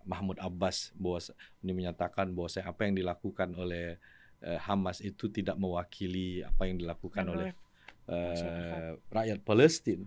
Mahmud 0.03 0.43
Abbas 0.43 0.91
bahwa 0.99 1.23
ini 1.63 1.73
menyatakan 1.73 2.35
bahwa 2.35 2.51
apa 2.51 2.81
yang 2.83 2.95
dilakukan 2.99 3.55
oleh 3.55 4.03
eh, 4.45 4.61
Hamas 4.61 5.01
itu 5.01 5.33
tidak 5.33 5.57
mewakili 5.57 6.45
apa 6.45 6.69
yang 6.69 6.77
dilakukan 6.77 7.25
oleh 7.25 7.51
eh, 8.07 8.29
masyarakat. 8.31 8.93
rakyat 9.09 9.39
Palestina. 9.43 10.07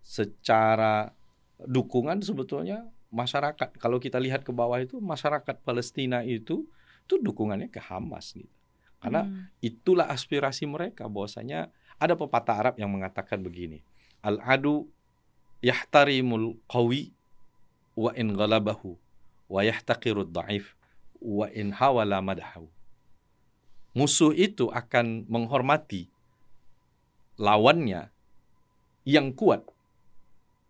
Secara 0.00 1.12
dukungan 1.60 2.22
sebetulnya 2.22 2.86
masyarakat. 3.10 3.76
Kalau 3.76 3.98
kita 3.98 4.16
lihat 4.22 4.46
ke 4.46 4.54
bawah 4.54 4.78
itu 4.78 5.02
masyarakat 5.02 5.60
Palestina 5.66 6.22
itu 6.22 6.64
itu 7.08 7.14
dukungannya 7.18 7.68
ke 7.72 7.80
Hamas 7.80 8.32
gitu. 8.36 8.52
Karena 8.98 9.24
Hmm. 9.24 9.46
itulah 9.62 10.10
aspirasi 10.10 10.66
mereka 10.66 11.06
bahwasanya 11.06 11.70
ada 11.98 12.14
pepatah 12.18 12.56
Arab 12.56 12.74
yang 12.78 12.90
mengatakan 12.90 13.38
begini 13.42 13.82
al 14.22 14.38
adu 14.42 14.90
yahtarimul 15.62 16.58
qawi 16.66 17.14
wa 17.98 18.10
in 18.14 18.34
ghalabahu 18.34 18.94
wa 19.50 19.60
yahtaqirud 19.62 20.30
dhaif 20.30 20.74
wa 21.18 21.46
in 21.50 21.74
hawala 21.74 22.18
madahu 22.22 22.70
musuh 23.96 24.32
itu 24.36 24.68
akan 24.68 25.28
menghormati 25.28 26.10
lawannya 27.38 28.10
yang 29.08 29.32
kuat 29.32 29.64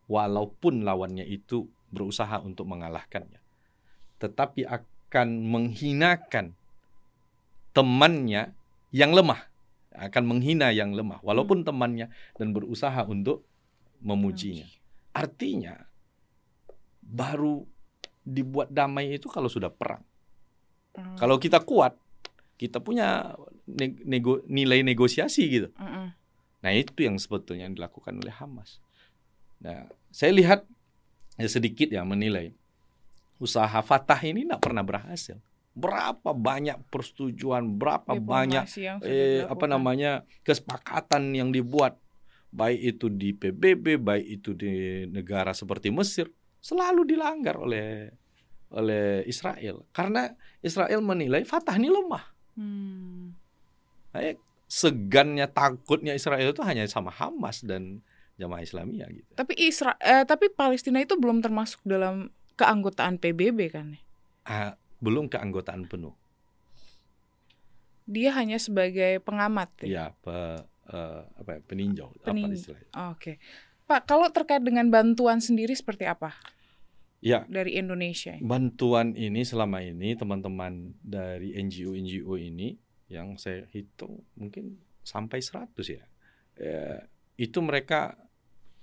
walaupun 0.07 0.87
lawannya 0.87 1.25
itu 1.27 1.67
berusaha 1.91 2.39
untuk 2.45 2.69
mengalahkannya. 2.69 3.41
Tetapi 4.21 4.69
akan 4.69 5.29
menghinakan 5.49 6.55
temannya 7.73 8.53
yang 8.93 9.13
lemah 9.13 9.49
akan 9.99 10.25
menghina 10.31 10.71
yang 10.71 10.95
lemah 10.95 11.19
walaupun 11.27 11.67
temannya 11.67 12.09
dan 12.39 12.55
berusaha 12.55 13.03
untuk 13.05 13.43
memujinya. 13.99 14.65
Artinya 15.11 15.75
baru 17.03 17.67
dibuat 18.23 18.71
damai 18.71 19.19
itu 19.19 19.27
kalau 19.27 19.51
sudah 19.51 19.73
perang. 19.73 20.05
Hmm. 20.89 21.15
kalau 21.21 21.37
kita 21.37 21.61
kuat 21.63 21.95
kita 22.59 22.83
punya 22.83 23.38
nego, 24.05 24.42
nilai 24.51 24.83
negosiasi 24.83 25.47
gitu. 25.47 25.68
Mm 25.79 25.88
-mm. 25.88 26.07
Nah 26.59 26.71
itu 26.75 27.07
yang 27.07 27.16
sebetulnya 27.16 27.71
yang 27.71 27.79
dilakukan 27.79 28.18
oleh 28.18 28.35
Hamas. 28.35 28.83
Nah 29.62 29.87
saya 30.11 30.35
lihat 30.35 30.66
ya 31.38 31.47
sedikit 31.47 31.88
ya 31.88 32.03
menilai 32.03 32.53
usaha 33.38 33.79
Fatah 33.79 34.18
ini 34.27 34.42
tidak 34.42 34.61
pernah 34.61 34.83
berhasil. 34.83 35.38
Berapa 35.79 36.35
banyak 36.35 36.90
persetujuan, 36.90 37.79
berapa 37.79 38.18
banyak 38.18 38.66
eh, 39.07 39.47
apa 39.47 39.66
namanya 39.71 40.27
kesepakatan 40.42 41.31
yang 41.38 41.55
dibuat 41.55 42.03
baik 42.51 42.99
itu 42.99 43.07
di 43.07 43.31
PBB, 43.31 44.03
baik 44.03 44.27
itu 44.27 44.51
di 44.59 45.07
negara 45.07 45.55
seperti 45.55 45.94
Mesir, 45.94 46.27
selalu 46.59 47.07
dilanggar 47.07 47.55
oleh 47.62 48.11
oleh 48.68 49.25
Israel 49.25 49.87
karena 49.97 50.35
Israel 50.61 51.01
menilai 51.01 51.47
Fatah 51.47 51.79
ini 51.79 51.88
lemah. 51.88 52.38
Hmm. 52.59 53.38
Nah, 54.11 54.35
segannya 54.66 55.47
takutnya 55.47 56.12
Israel 56.18 56.51
itu 56.51 56.62
hanya 56.66 56.85
sama 56.90 57.14
Hamas 57.14 57.62
dan 57.62 58.03
jamaah 58.35 58.66
Islamiyah 58.66 59.09
gitu. 59.14 59.31
Tapi 59.38 59.55
Isra 59.59 59.94
eh, 60.03 60.27
tapi 60.27 60.51
Palestina 60.51 60.99
itu 60.99 61.14
belum 61.14 61.38
termasuk 61.38 61.79
dalam 61.87 62.35
keanggotaan 62.59 63.23
PBB 63.23 63.59
kan? 63.71 63.94
Uh, 64.42 64.75
belum 64.99 65.31
keanggotaan 65.31 65.87
penuh. 65.87 66.14
Dia 68.09 68.35
hanya 68.35 68.59
sebagai 68.59 69.23
pengamat. 69.23 69.68
Ya, 69.85 69.87
ya 69.87 70.05
pe, 70.18 70.35
uh, 70.90 71.23
apa 71.38 71.51
ya, 71.59 71.61
peninjau 71.62 72.09
Penin 72.25 72.51
apa 72.51 72.57
istilahnya. 72.57 72.90
Oh, 72.97 73.14
Oke. 73.14 73.14
Okay. 73.14 73.37
Pak, 73.88 74.05
kalau 74.05 74.29
terkait 74.29 74.61
dengan 74.61 74.88
bantuan 74.92 75.40
sendiri 75.40 75.73
seperti 75.73 76.05
apa? 76.05 76.37
Ya. 77.19 77.43
Dari 77.51 77.75
Indonesia. 77.75 78.39
Bantuan 78.39 79.19
ini 79.19 79.43
selama 79.43 79.83
ini 79.83 80.15
teman-teman 80.15 80.95
dari 81.03 81.55
NGO-NGO 81.59 82.39
ini 82.39 82.79
yang 83.11 83.35
saya 83.41 83.67
hitung 83.73 84.23
mungkin 84.39 84.79
sampai 85.03 85.41
100 85.41 85.73
ya. 85.89 86.05
ya 86.61 86.85
itu 87.41 87.59
mereka 87.65 88.15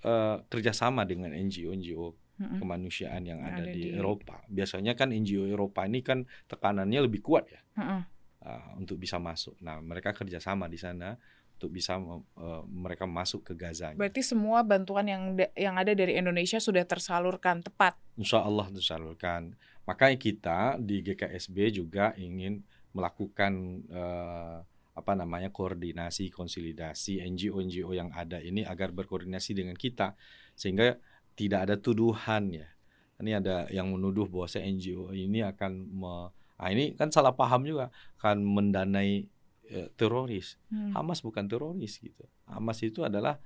uh, 0.03 0.41
kerjasama 0.47 1.05
dengan 1.05 1.31
NGO-NGO 1.31 2.07
hmm 2.35 2.59
kemanusiaan 2.59 3.23
yang, 3.23 3.39
ada, 3.47 3.63
ada 3.63 3.71
di, 3.71 3.95
di 3.95 3.95
Eropa. 3.95 4.43
Biasanya 4.51 4.91
kan 4.99 5.15
NGO 5.15 5.47
Eropa 5.47 5.87
ini 5.87 6.03
kan 6.03 6.27
tekanannya 6.51 7.07
lebih 7.07 7.23
kuat 7.23 7.47
ya 7.47 7.63
mm-hmm. 7.79 8.01
uh, 8.43 8.69
untuk 8.75 8.99
bisa 8.99 9.23
masuk. 9.23 9.55
Nah 9.63 9.79
mereka 9.79 10.11
kerjasama 10.11 10.67
di 10.67 10.75
sana 10.75 11.15
untuk 11.55 11.71
bisa 11.71 11.95
uh, 11.95 12.21
mereka 12.67 13.07
masuk 13.07 13.47
ke 13.47 13.53
Gaza. 13.55 13.95
Berarti 13.95 14.19
semua 14.19 14.59
bantuan 14.61 15.07
yang 15.07 15.39
yang 15.55 15.79
ada 15.79 15.95
dari 15.95 16.19
Indonesia 16.19 16.59
sudah 16.59 16.83
tersalurkan 16.83 17.63
tepat. 17.63 17.95
Insya 18.19 18.43
Allah 18.43 18.67
tersalurkan. 18.69 19.55
Makanya 19.87 20.17
kita 20.19 20.59
di 20.77 20.99
GKSB 20.99 21.79
juga 21.79 22.11
ingin 22.19 22.59
melakukan 22.91 23.83
uh, 23.91 24.59
apa 24.95 25.11
namanya 25.11 25.51
koordinasi 25.51 26.31
konsolidasi 26.31 27.19
NGO-NGO 27.19 27.91
yang 27.91 28.11
ada 28.15 28.39
ini 28.39 28.63
agar 28.63 28.95
berkoordinasi 28.95 29.51
dengan 29.51 29.75
kita 29.75 30.15
sehingga 30.55 30.95
tidak 31.35 31.67
ada 31.67 31.75
tuduhan 31.75 32.51
ya. 32.51 32.67
Ini 33.15 33.31
ada 33.39 33.67
yang 33.71 33.91
menuduh 33.91 34.27
bahwa 34.27 34.47
NGO 34.47 35.15
ini 35.15 35.39
akan 35.39 35.71
me, 35.87 36.31
nah 36.59 36.67
ini 36.71 36.95
kan 36.99 37.11
salah 37.11 37.31
paham 37.31 37.63
juga 37.63 37.91
akan 38.19 38.43
mendanai 38.43 39.27
e, 39.69 39.89
teroris. 39.93 40.57
Hmm. 40.69 40.93
Hamas 40.95 41.21
bukan 41.21 41.45
teroris 41.45 41.97
gitu. 41.99 42.25
Hamas 42.49 42.81
itu 42.85 43.05
adalah 43.05 43.37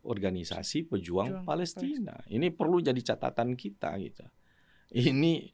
organisasi 0.00 0.88
pejuang, 0.88 1.44
Palestina. 1.44 2.14
Palestina. 2.16 2.30
Ini 2.30 2.46
perlu 2.54 2.80
jadi 2.80 3.00
catatan 3.00 3.58
kita 3.58 3.94
gitu. 4.00 4.24
Ini 4.90 5.46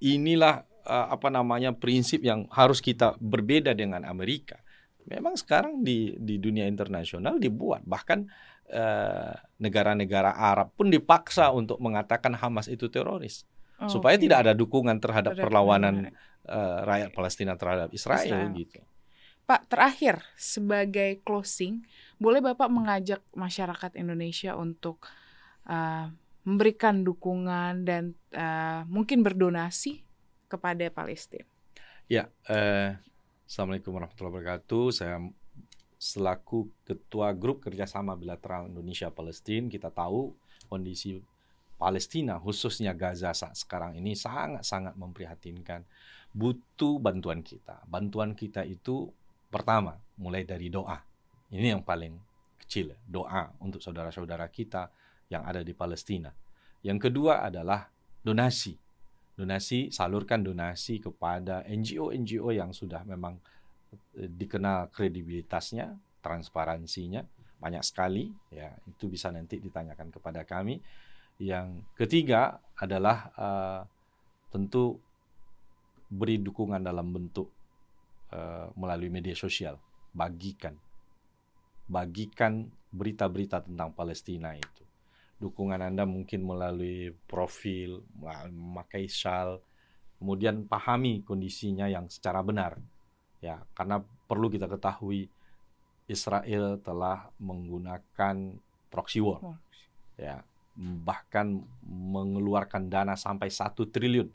inilah 0.00 0.64
uh, 0.88 1.12
apa 1.12 1.28
namanya 1.28 1.76
prinsip 1.76 2.24
yang 2.24 2.48
harus 2.50 2.80
kita 2.80 3.14
berbeda 3.20 3.76
dengan 3.76 4.02
Amerika. 4.08 4.58
Memang 5.06 5.36
sekarang 5.36 5.84
di 5.84 6.16
di 6.16 6.40
dunia 6.40 6.64
internasional 6.66 7.36
dibuat 7.36 7.84
bahkan 7.84 8.26
Eh, 8.70 9.34
negara-negara 9.58 10.30
Arab 10.30 10.70
pun 10.78 10.94
dipaksa 10.94 11.50
untuk 11.50 11.82
mengatakan 11.82 12.38
Hamas 12.38 12.70
itu 12.70 12.86
teroris 12.86 13.42
oh, 13.82 13.90
supaya 13.90 14.14
okay. 14.14 14.30
tidak 14.30 14.46
ada 14.46 14.52
dukungan 14.54 15.02
terhadap 15.02 15.34
Terhadap 15.34 15.42
perlawanan 15.42 16.14
uh, 16.46 16.86
rakyat 16.86 17.10
Palestina 17.10 17.58
terhadap 17.58 17.90
Israel, 17.90 18.30
Israel 18.30 18.48
gitu. 18.54 18.78
Pak, 19.50 19.66
terakhir 19.66 20.22
sebagai 20.38 21.18
closing, 21.26 21.82
boleh 22.22 22.38
Bapak 22.38 22.70
mengajak 22.70 23.18
masyarakat 23.34 23.98
Indonesia 23.98 24.54
untuk 24.54 25.02
uh, 25.66 26.06
memberikan 26.46 27.02
dukungan 27.02 27.82
dan 27.82 28.14
uh, 28.30 28.86
mungkin 28.86 29.26
berdonasi 29.26 30.06
kepada 30.46 30.86
Palestina? 30.94 31.42
Ya, 32.06 32.30
uh, 32.46 32.94
Assalamualaikum 33.42 33.90
warahmatullahi 33.90 34.38
wabarakatuh. 34.38 34.84
Saya 34.94 35.18
selaku 35.98 36.70
ketua 36.86 37.34
grup 37.34 37.66
kerjasama 37.66 38.14
bilateral 38.14 38.70
Indonesia 38.70 39.10
Palestina 39.10 39.66
kita 39.66 39.90
tahu 39.90 40.30
kondisi 40.70 41.18
Palestina 41.74 42.38
khususnya 42.38 42.94
Gaza 42.94 43.34
saat 43.34 43.58
sekarang 43.58 43.98
ini 43.98 44.14
sangat-sangat 44.14 44.94
memprihatinkan 44.94 45.82
butuh 46.30 47.02
bantuan 47.02 47.42
kita 47.42 47.82
bantuan 47.90 48.38
kita 48.38 48.62
itu 48.62 49.10
pertama 49.50 49.98
mulai 50.16 50.46
dari 50.46 50.70
doa. 50.70 50.96
Ini 51.50 51.74
yang 51.74 51.82
paling 51.82 52.14
kecil 52.62 52.94
doa 53.02 53.50
untuk 53.58 53.82
saudara-saudara 53.82 54.46
kita 54.46 54.86
yang 55.26 55.42
ada 55.42 55.66
di 55.66 55.74
Palestina. 55.74 56.30
Yang 56.86 57.10
kedua 57.10 57.42
adalah 57.42 57.90
donasi. 58.22 58.78
Donasi 59.34 59.90
salurkan 59.90 60.46
donasi 60.46 61.02
kepada 61.02 61.66
NGO-NGO 61.66 62.54
yang 62.54 62.70
sudah 62.70 63.02
memang 63.02 63.40
dikenal 64.14 64.94
kredibilitasnya, 64.94 65.98
transparansinya 66.22 67.26
banyak 67.60 67.82
sekali 67.84 68.30
ya. 68.54 68.70
Itu 68.86 69.10
bisa 69.10 69.28
nanti 69.34 69.58
ditanyakan 69.58 70.08
kepada 70.14 70.46
kami. 70.46 70.80
Yang 71.40 71.84
ketiga 71.96 72.60
adalah 72.76 73.32
uh, 73.36 73.80
tentu 74.52 74.96
beri 76.10 76.38
dukungan 76.42 76.82
dalam 76.82 77.10
bentuk 77.12 77.48
uh, 78.34 78.70
melalui 78.74 79.10
media 79.12 79.34
sosial, 79.36 79.78
bagikan. 80.14 80.74
Bagikan 81.90 82.70
berita-berita 82.90 83.66
tentang 83.66 83.94
Palestina 83.94 84.54
itu. 84.54 84.84
Dukungan 85.40 85.80
Anda 85.80 86.04
mungkin 86.04 86.44
melalui 86.44 87.16
profil, 87.24 88.04
memakai 88.52 89.08
shawl, 89.08 89.58
kemudian 90.20 90.68
pahami 90.68 91.24
kondisinya 91.24 91.88
yang 91.88 92.12
secara 92.12 92.44
benar. 92.44 92.76
Ya, 93.40 93.64
karena 93.72 94.04
perlu 94.28 94.52
kita 94.52 94.68
ketahui 94.68 95.32
Israel 96.04 96.76
telah 96.84 97.32
menggunakan 97.40 98.60
proxy 98.92 99.24
war. 99.24 99.56
Ya, 100.20 100.44
bahkan 100.76 101.64
mengeluarkan 101.88 102.92
dana 102.92 103.16
sampai 103.16 103.48
satu 103.48 103.88
triliun 103.88 104.28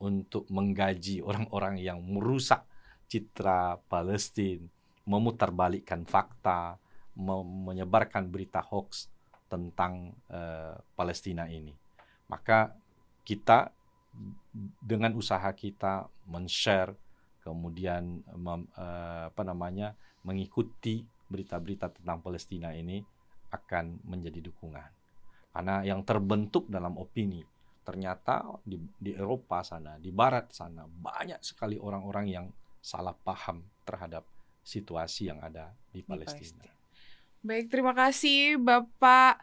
untuk 0.00 0.48
menggaji 0.48 1.20
orang-orang 1.20 1.80
yang 1.84 2.00
merusak 2.00 2.64
citra 3.06 3.78
Palestina, 3.86 4.66
memutarbalikkan 5.06 6.02
fakta, 6.04 6.76
menyebarkan 7.16 8.28
berita 8.28 8.60
hoax 8.60 9.08
tentang 9.46 10.12
uh, 10.28 10.74
Palestina 10.98 11.46
ini. 11.46 11.72
Maka 12.26 12.74
kita 13.22 13.70
dengan 14.82 15.12
usaha 15.14 15.46
kita 15.52 16.08
men-share 16.26 16.96
kemudian 17.46 18.26
mem, 18.34 18.66
uh, 18.74 19.30
apa 19.30 19.42
namanya 19.46 19.94
mengikuti 20.26 21.06
berita-berita 21.30 21.94
tentang 21.94 22.18
Palestina 22.18 22.74
ini 22.74 22.98
akan 23.54 24.02
menjadi 24.02 24.42
dukungan. 24.42 24.90
Karena 25.54 25.86
yang 25.86 26.02
terbentuk 26.02 26.66
dalam 26.66 26.98
opini 26.98 27.40
ternyata 27.86 28.42
di, 28.66 28.82
di 28.98 29.14
Eropa 29.14 29.62
sana, 29.62 29.94
di 30.02 30.10
Barat 30.10 30.50
sana 30.50 30.82
banyak 30.90 31.38
sekali 31.46 31.78
orang-orang 31.78 32.26
yang 32.26 32.46
salah 32.86 33.18
paham 33.18 33.66
terhadap 33.82 34.22
situasi 34.62 35.26
yang 35.34 35.42
ada 35.42 35.74
di 35.90 36.06
Palestina. 36.06 36.62
Baik, 37.42 37.66
terima 37.66 37.90
kasih 37.98 38.62
Bapak 38.62 39.42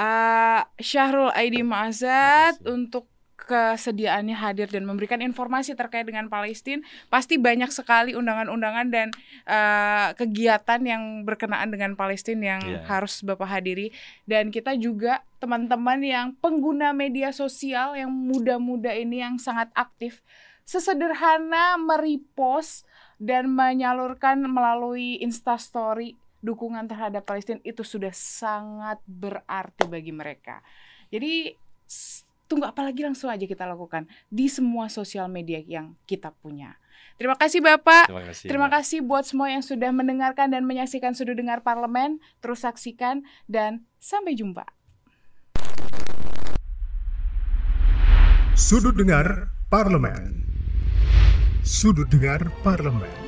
uh, 0.00 0.64
Syahrul 0.80 1.28
Aidi 1.36 1.60
Mazat 1.60 2.64
untuk 2.64 3.04
kesediaannya 3.38 4.34
hadir 4.34 4.68
dan 4.68 4.84
memberikan 4.84 5.22
informasi 5.22 5.72
terkait 5.72 6.04
dengan 6.04 6.26
Palestina 6.28 6.82
pasti 7.08 7.38
banyak 7.38 7.70
sekali 7.70 8.12
undangan-undangan 8.12 8.86
dan 8.92 9.08
uh, 9.46 10.12
kegiatan 10.18 10.80
yang 10.82 11.02
berkenaan 11.22 11.70
dengan 11.70 11.94
Palestina 11.94 12.58
yang 12.58 12.62
yeah. 12.66 12.84
harus 12.84 13.24
Bapak 13.24 13.48
hadiri 13.48 13.94
dan 14.26 14.50
kita 14.50 14.74
juga 14.76 15.22
teman-teman 15.38 16.02
yang 16.02 16.26
pengguna 16.42 16.90
media 16.90 17.30
sosial 17.30 17.94
yang 17.94 18.10
muda-muda 18.10 18.90
ini 18.92 19.22
yang 19.22 19.38
sangat 19.38 19.70
aktif 19.72 20.20
sesederhana 20.68 21.80
merepost 21.80 22.84
dan 23.16 23.48
menyalurkan 23.48 24.44
melalui 24.44 25.16
Instastory 25.24 26.20
dukungan 26.44 26.84
terhadap 26.84 27.24
Palestina 27.24 27.56
itu 27.64 27.80
sudah 27.80 28.12
sangat 28.12 29.00
berarti 29.08 29.88
bagi 29.88 30.12
mereka. 30.12 30.60
Jadi 31.08 31.56
tunggu 32.44 32.68
apa 32.68 32.84
lagi 32.84 33.00
langsung 33.00 33.32
aja 33.32 33.48
kita 33.48 33.64
lakukan 33.64 34.04
di 34.28 34.44
semua 34.52 34.92
sosial 34.92 35.32
media 35.32 35.56
yang 35.64 35.96
kita 36.04 36.36
punya. 36.36 36.76
Terima 37.16 37.34
kasih 37.34 37.64
Bapak. 37.64 38.12
Terima 38.12 38.24
kasih. 38.28 38.46
Terima 38.46 38.68
Mbak. 38.68 38.74
kasih 38.78 38.98
buat 39.02 39.24
semua 39.24 39.48
yang 39.48 39.64
sudah 39.64 39.90
mendengarkan 39.90 40.52
dan 40.52 40.68
menyaksikan 40.68 41.16
Sudut 41.16 41.34
Dengar 41.34 41.64
Parlemen. 41.64 42.20
Terus 42.44 42.62
saksikan 42.62 43.24
dan 43.48 43.88
sampai 43.96 44.36
jumpa. 44.36 44.68
Sudut 48.54 48.94
dengar 48.94 49.54
parlemen. 49.70 50.47
Sudut 51.68 52.08
dengar 52.10 52.48
parlemen. 52.64 53.27